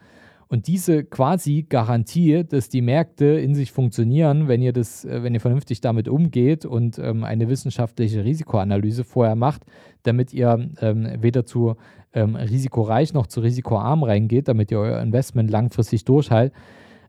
Und 0.53 0.67
diese 0.67 1.03
quasi 1.03 1.65
Garantie, 1.67 2.43
dass 2.43 2.69
die 2.69 2.83
Märkte 2.83 3.25
in 3.25 3.55
sich 3.55 3.71
funktionieren, 3.71 4.47
wenn 4.47 4.61
ihr 4.61 4.71
das, 4.71 5.03
äh, 5.03 5.23
wenn 5.23 5.33
ihr 5.33 5.39
vernünftig 5.39 5.81
damit 5.81 6.07
umgeht 6.07 6.63
und 6.63 6.99
ähm, 6.99 7.23
eine 7.23 7.49
wissenschaftliche 7.49 8.23
Risikoanalyse 8.23 9.03
vorher 9.03 9.35
macht, 9.35 9.63
damit 10.03 10.31
ihr 10.31 10.69
ähm, 10.79 11.07
weder 11.21 11.47
zu 11.47 11.73
ähm, 12.13 12.35
risikoreich 12.35 13.15
noch 13.15 13.25
zu 13.25 13.39
risikoarm 13.41 14.03
reingeht, 14.03 14.47
damit 14.47 14.69
ihr 14.69 14.77
euer 14.77 15.01
Investment 15.01 15.49
langfristig 15.49 16.05
durchhaltet, 16.05 16.53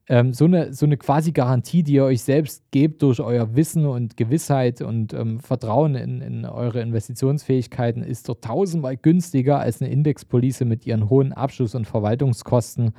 ähm, 0.07 0.35
so, 0.35 0.45
eine, 0.45 0.73
so 0.75 0.85
eine 0.85 0.99
quasi 0.99 1.33
Garantie, 1.33 1.83
die 1.83 1.95
ihr 1.95 2.05
euch 2.05 2.23
selbst 2.23 2.71
gebt 2.71 3.03
durch 3.03 3.21
euer 3.21 3.57
Wissen 3.57 3.87
und 3.87 4.17
Gewissheit 4.19 4.83
und 4.83 5.15
ähm, 5.15 5.41
Vertrauen 5.41 5.95
in, 5.95 6.21
in 6.21 6.45
eure 6.45 6.81
Investitionsfähigkeiten, 6.81 8.03
ist 8.03 8.29
dort 8.29 8.45
tausendmal 8.45 8.99
günstiger 8.99 9.61
als 9.61 9.81
eine 9.81 9.91
Indexpolice 9.91 10.67
mit 10.67 10.87
ihren 10.87 11.09
hohen 11.09 11.33
Abschluss- 11.33 11.75
und 11.75 11.87
Verwaltungskosten. 11.87 12.93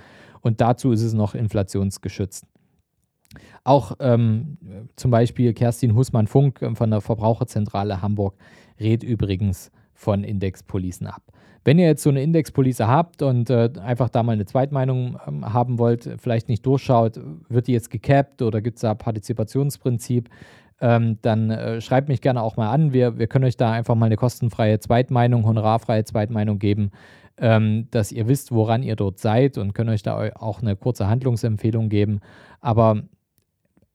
Und 0.45 0.61
dazu 0.61 0.91
ist 0.91 1.01
es 1.01 1.13
noch 1.13 1.33
inflationsgeschützt. 1.33 2.45
Auch 3.63 3.93
ähm, 3.99 4.59
zum 4.95 5.09
Beispiel 5.09 5.53
Kerstin 5.53 5.95
Hussmann-Funk 5.95 6.61
ähm, 6.61 6.75
von 6.75 6.91
der 6.91 7.01
Verbraucherzentrale 7.01 8.03
Hamburg 8.03 8.35
rät 8.79 9.01
übrigens 9.01 9.71
von 9.95 10.23
Indexpolicen 10.23 11.07
ab. 11.07 11.23
Wenn 11.63 11.79
ihr 11.79 11.87
jetzt 11.87 12.03
so 12.03 12.11
eine 12.11 12.21
Indexpolice 12.21 12.85
habt 12.85 13.23
und 13.23 13.49
äh, 13.49 13.71
einfach 13.81 14.09
da 14.09 14.21
mal 14.21 14.33
eine 14.33 14.45
Zweitmeinung 14.45 15.17
ähm, 15.25 15.51
haben 15.51 15.79
wollt, 15.79 16.07
vielleicht 16.19 16.47
nicht 16.47 16.63
durchschaut, 16.63 17.19
wird 17.49 17.65
die 17.65 17.73
jetzt 17.73 17.89
gecapped 17.89 18.43
oder 18.43 18.61
gibt 18.61 18.77
es 18.77 18.81
da 18.81 18.93
Partizipationsprinzip, 18.93 20.29
ähm, 20.81 21.19
dann 21.21 21.49
äh, 21.51 21.81
schreibt 21.81 22.09
mich 22.09 22.21
gerne 22.21 22.41
auch 22.41 22.57
mal 22.57 22.71
an. 22.71 22.93
Wir, 22.93 23.17
wir 23.17 23.27
können 23.27 23.45
euch 23.45 23.57
da 23.57 23.71
einfach 23.71 23.95
mal 23.95 24.07
eine 24.07 24.17
kostenfreie 24.17 24.79
Zweitmeinung, 24.79 25.45
honorarfreie 25.45 26.03
Zweitmeinung 26.03 26.59
geben, 26.59 26.91
ähm, 27.37 27.87
dass 27.91 28.11
ihr 28.11 28.27
wisst, 28.27 28.51
woran 28.51 28.83
ihr 28.83 28.95
dort 28.95 29.19
seid 29.19 29.57
und 29.57 29.73
können 29.73 29.89
euch 29.89 30.03
da 30.03 30.31
auch 30.35 30.61
eine 30.61 30.75
kurze 30.75 31.07
Handlungsempfehlung 31.07 31.89
geben. 31.89 32.19
Aber 32.59 33.03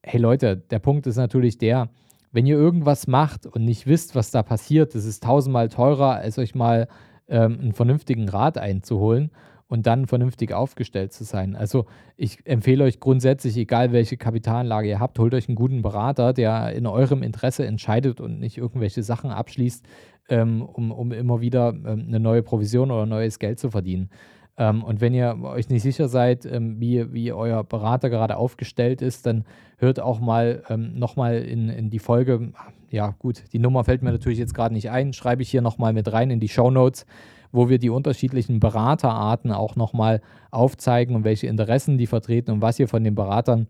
hey 0.03 0.19
Leute, 0.19 0.57
der 0.57 0.79
Punkt 0.79 1.05
ist 1.07 1.17
natürlich 1.17 1.57
der, 1.57 1.89
wenn 2.31 2.45
ihr 2.45 2.55
irgendwas 2.55 3.07
macht 3.07 3.45
und 3.45 3.65
nicht 3.65 3.87
wisst, 3.87 4.15
was 4.15 4.31
da 4.31 4.41
passiert, 4.41 4.95
das 4.95 5.05
ist 5.05 5.23
tausendmal 5.23 5.69
teurer, 5.69 6.15
als 6.15 6.39
euch 6.39 6.55
mal 6.55 6.87
ähm, 7.27 7.59
einen 7.61 7.73
vernünftigen 7.73 8.29
Rat 8.29 8.57
einzuholen 8.57 9.31
und 9.71 9.87
dann 9.87 10.05
vernünftig 10.05 10.51
aufgestellt 10.51 11.13
zu 11.13 11.23
sein. 11.23 11.55
Also 11.55 11.85
ich 12.17 12.45
empfehle 12.45 12.83
euch 12.83 12.99
grundsätzlich, 12.99 13.55
egal 13.55 13.93
welche 13.93 14.17
Kapitalanlage 14.17 14.89
ihr 14.89 14.99
habt, 14.99 15.17
holt 15.17 15.33
euch 15.33 15.47
einen 15.47 15.55
guten 15.55 15.81
Berater, 15.81 16.33
der 16.33 16.73
in 16.73 16.85
eurem 16.85 17.23
Interesse 17.23 17.65
entscheidet 17.65 18.19
und 18.19 18.41
nicht 18.41 18.57
irgendwelche 18.57 19.01
Sachen 19.01 19.31
abschließt, 19.31 19.85
ähm, 20.27 20.61
um, 20.61 20.91
um 20.91 21.13
immer 21.13 21.39
wieder 21.39 21.69
ähm, 21.69 22.03
eine 22.05 22.19
neue 22.19 22.43
Provision 22.43 22.91
oder 22.91 23.05
neues 23.05 23.39
Geld 23.39 23.59
zu 23.59 23.69
verdienen. 23.69 24.09
Ähm, 24.57 24.83
und 24.83 24.99
wenn 24.99 25.13
ihr 25.13 25.37
euch 25.41 25.69
nicht 25.69 25.83
sicher 25.83 26.09
seid, 26.09 26.45
ähm, 26.45 26.81
wie, 26.81 27.13
wie 27.13 27.31
euer 27.31 27.63
Berater 27.63 28.09
gerade 28.09 28.35
aufgestellt 28.35 29.01
ist, 29.01 29.25
dann 29.25 29.45
hört 29.77 30.01
auch 30.01 30.19
mal 30.19 30.63
ähm, 30.67 30.99
nochmal 30.99 31.37
in, 31.37 31.69
in 31.69 31.89
die 31.89 31.99
Folge. 31.99 32.51
Ja, 32.89 33.15
gut, 33.19 33.45
die 33.53 33.59
Nummer 33.59 33.85
fällt 33.85 34.01
mir 34.01 34.11
natürlich 34.11 34.39
jetzt 34.39 34.53
gerade 34.53 34.73
nicht 34.73 34.89
ein, 34.89 35.13
schreibe 35.13 35.43
ich 35.43 35.49
hier 35.49 35.61
nochmal 35.61 35.93
mit 35.93 36.11
rein 36.11 36.29
in 36.29 36.41
die 36.41 36.49
Show 36.49 36.71
Notes, 36.71 37.05
wo 37.51 37.69
wir 37.69 37.79
die 37.79 37.89
unterschiedlichen 37.89 38.59
Beraterarten 38.59 39.51
auch 39.51 39.75
nochmal 39.75 40.21
aufzeigen 40.51 41.15
und 41.15 41.23
welche 41.23 41.47
Interessen 41.47 41.97
die 41.97 42.07
vertreten 42.07 42.51
und 42.51 42.61
was 42.61 42.79
ihr 42.79 42.87
von 42.87 43.03
den 43.03 43.15
Beratern 43.15 43.67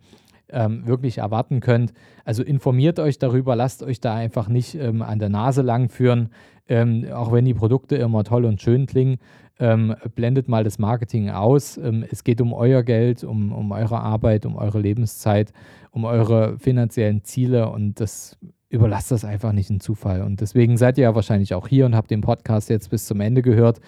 ähm, 0.51 0.85
wirklich 0.85 1.19
erwarten 1.19 1.59
könnt. 1.59 1.93
Also 2.25 2.43
informiert 2.43 2.99
euch 2.99 3.17
darüber, 3.17 3.55
lasst 3.55 3.83
euch 3.83 4.01
da 4.01 4.15
einfach 4.15 4.47
nicht 4.47 4.75
ähm, 4.75 5.01
an 5.01 5.19
der 5.19 5.29
Nase 5.29 5.61
lang 5.61 5.89
führen, 5.89 6.29
ähm, 6.67 7.05
auch 7.11 7.31
wenn 7.31 7.45
die 7.45 7.53
Produkte 7.53 7.95
immer 7.95 8.23
toll 8.23 8.45
und 8.45 8.61
schön 8.61 8.85
klingen. 8.85 9.17
Ähm, 9.59 9.95
blendet 10.15 10.47
mal 10.47 10.63
das 10.63 10.79
Marketing 10.79 11.29
aus. 11.29 11.77
Ähm, 11.77 12.03
es 12.09 12.23
geht 12.23 12.41
um 12.41 12.51
euer 12.51 12.83
Geld, 12.83 13.23
um, 13.23 13.51
um 13.51 13.71
eure 13.71 13.99
Arbeit, 13.99 14.45
um 14.45 14.55
eure 14.55 14.79
Lebenszeit, 14.79 15.53
um 15.91 16.03
eure 16.03 16.57
finanziellen 16.57 17.23
Ziele 17.23 17.69
und 17.69 17.99
das 17.99 18.37
überlasst 18.71 19.11
das 19.11 19.25
einfach 19.25 19.51
nicht 19.51 19.69
in 19.69 19.79
Zufall. 19.79 20.21
Und 20.21 20.41
deswegen 20.41 20.77
seid 20.77 20.97
ihr 20.97 21.03
ja 21.03 21.15
wahrscheinlich 21.15 21.53
auch 21.53 21.67
hier 21.67 21.85
und 21.85 21.95
habt 21.95 22.09
den 22.09 22.21
Podcast 22.21 22.69
jetzt 22.69 22.89
bis 22.89 23.05
zum 23.05 23.19
Ende 23.19 23.41
gehört. 23.41 23.81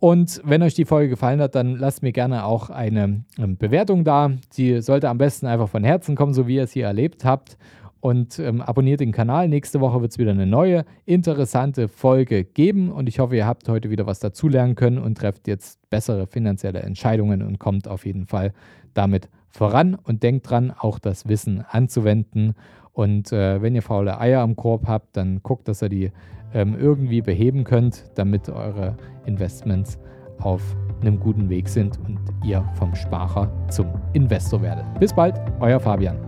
Und 0.00 0.40
wenn 0.44 0.62
euch 0.62 0.74
die 0.74 0.84
Folge 0.84 1.08
gefallen 1.08 1.40
hat, 1.40 1.56
dann 1.56 1.74
lasst 1.76 2.02
mir 2.02 2.12
gerne 2.12 2.44
auch 2.44 2.70
eine 2.70 3.24
ähm, 3.36 3.56
Bewertung 3.56 4.04
da. 4.04 4.30
Sie 4.50 4.80
sollte 4.80 5.08
am 5.08 5.18
besten 5.18 5.46
einfach 5.46 5.68
von 5.68 5.82
Herzen 5.82 6.14
kommen, 6.14 6.34
so 6.34 6.46
wie 6.46 6.56
ihr 6.56 6.62
es 6.62 6.72
hier 6.72 6.86
erlebt 6.86 7.24
habt. 7.24 7.58
Und 8.00 8.38
ähm, 8.38 8.60
abonniert 8.60 9.00
den 9.00 9.10
Kanal. 9.10 9.48
Nächste 9.48 9.80
Woche 9.80 10.00
wird 10.00 10.12
es 10.12 10.18
wieder 10.18 10.30
eine 10.30 10.46
neue, 10.46 10.84
interessante 11.04 11.88
Folge 11.88 12.44
geben. 12.44 12.92
Und 12.92 13.08
ich 13.08 13.18
hoffe, 13.18 13.34
ihr 13.34 13.46
habt 13.46 13.68
heute 13.68 13.90
wieder 13.90 14.06
was 14.06 14.20
dazulernen 14.20 14.76
können 14.76 14.98
und 14.98 15.18
trefft 15.18 15.48
jetzt 15.48 15.80
bessere 15.90 16.28
finanzielle 16.28 16.78
Entscheidungen 16.80 17.42
und 17.42 17.58
kommt 17.58 17.88
auf 17.88 18.06
jeden 18.06 18.26
Fall 18.26 18.52
damit 18.94 19.28
voran. 19.48 19.96
Und 19.96 20.22
denkt 20.22 20.48
dran, 20.48 20.70
auch 20.70 21.00
das 21.00 21.26
Wissen 21.26 21.64
anzuwenden. 21.68 22.54
Und 22.98 23.30
äh, 23.32 23.62
wenn 23.62 23.76
ihr 23.76 23.82
faule 23.82 24.18
Eier 24.18 24.40
am 24.40 24.56
Korb 24.56 24.88
habt, 24.88 25.16
dann 25.16 25.40
guckt, 25.44 25.68
dass 25.68 25.82
ihr 25.82 25.88
die 25.88 26.10
ähm, 26.52 26.76
irgendwie 26.76 27.22
beheben 27.22 27.62
könnt, 27.62 28.10
damit 28.16 28.48
eure 28.48 28.96
Investments 29.24 30.00
auf 30.40 30.60
einem 31.00 31.20
guten 31.20 31.48
Weg 31.48 31.68
sind 31.68 31.96
und 32.08 32.18
ihr 32.44 32.68
vom 32.74 32.96
Sparer 32.96 33.52
zum 33.68 33.86
Investor 34.14 34.62
werdet. 34.62 34.84
Bis 34.98 35.14
bald, 35.14 35.40
euer 35.60 35.78
Fabian. 35.78 36.18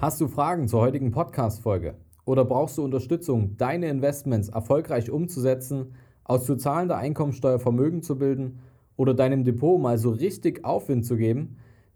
Hast 0.00 0.20
du 0.20 0.26
Fragen 0.26 0.66
zur 0.66 0.80
heutigen 0.80 1.12
Podcast-Folge? 1.12 1.94
Oder 2.24 2.44
brauchst 2.44 2.78
du 2.78 2.84
Unterstützung, 2.84 3.56
deine 3.58 3.86
Investments 3.90 4.48
erfolgreich 4.48 5.08
umzusetzen, 5.08 5.94
aus 6.24 6.46
zu 6.46 6.56
zahlender 6.56 6.96
Einkommensteuer 6.96 7.60
Vermögen 7.60 8.02
zu 8.02 8.18
bilden 8.18 8.58
oder 8.96 9.14
deinem 9.14 9.44
Depot 9.44 9.80
mal 9.80 9.98
so 9.98 10.10
richtig 10.10 10.64
Aufwind 10.64 11.06
zu 11.06 11.16
geben? 11.16 11.58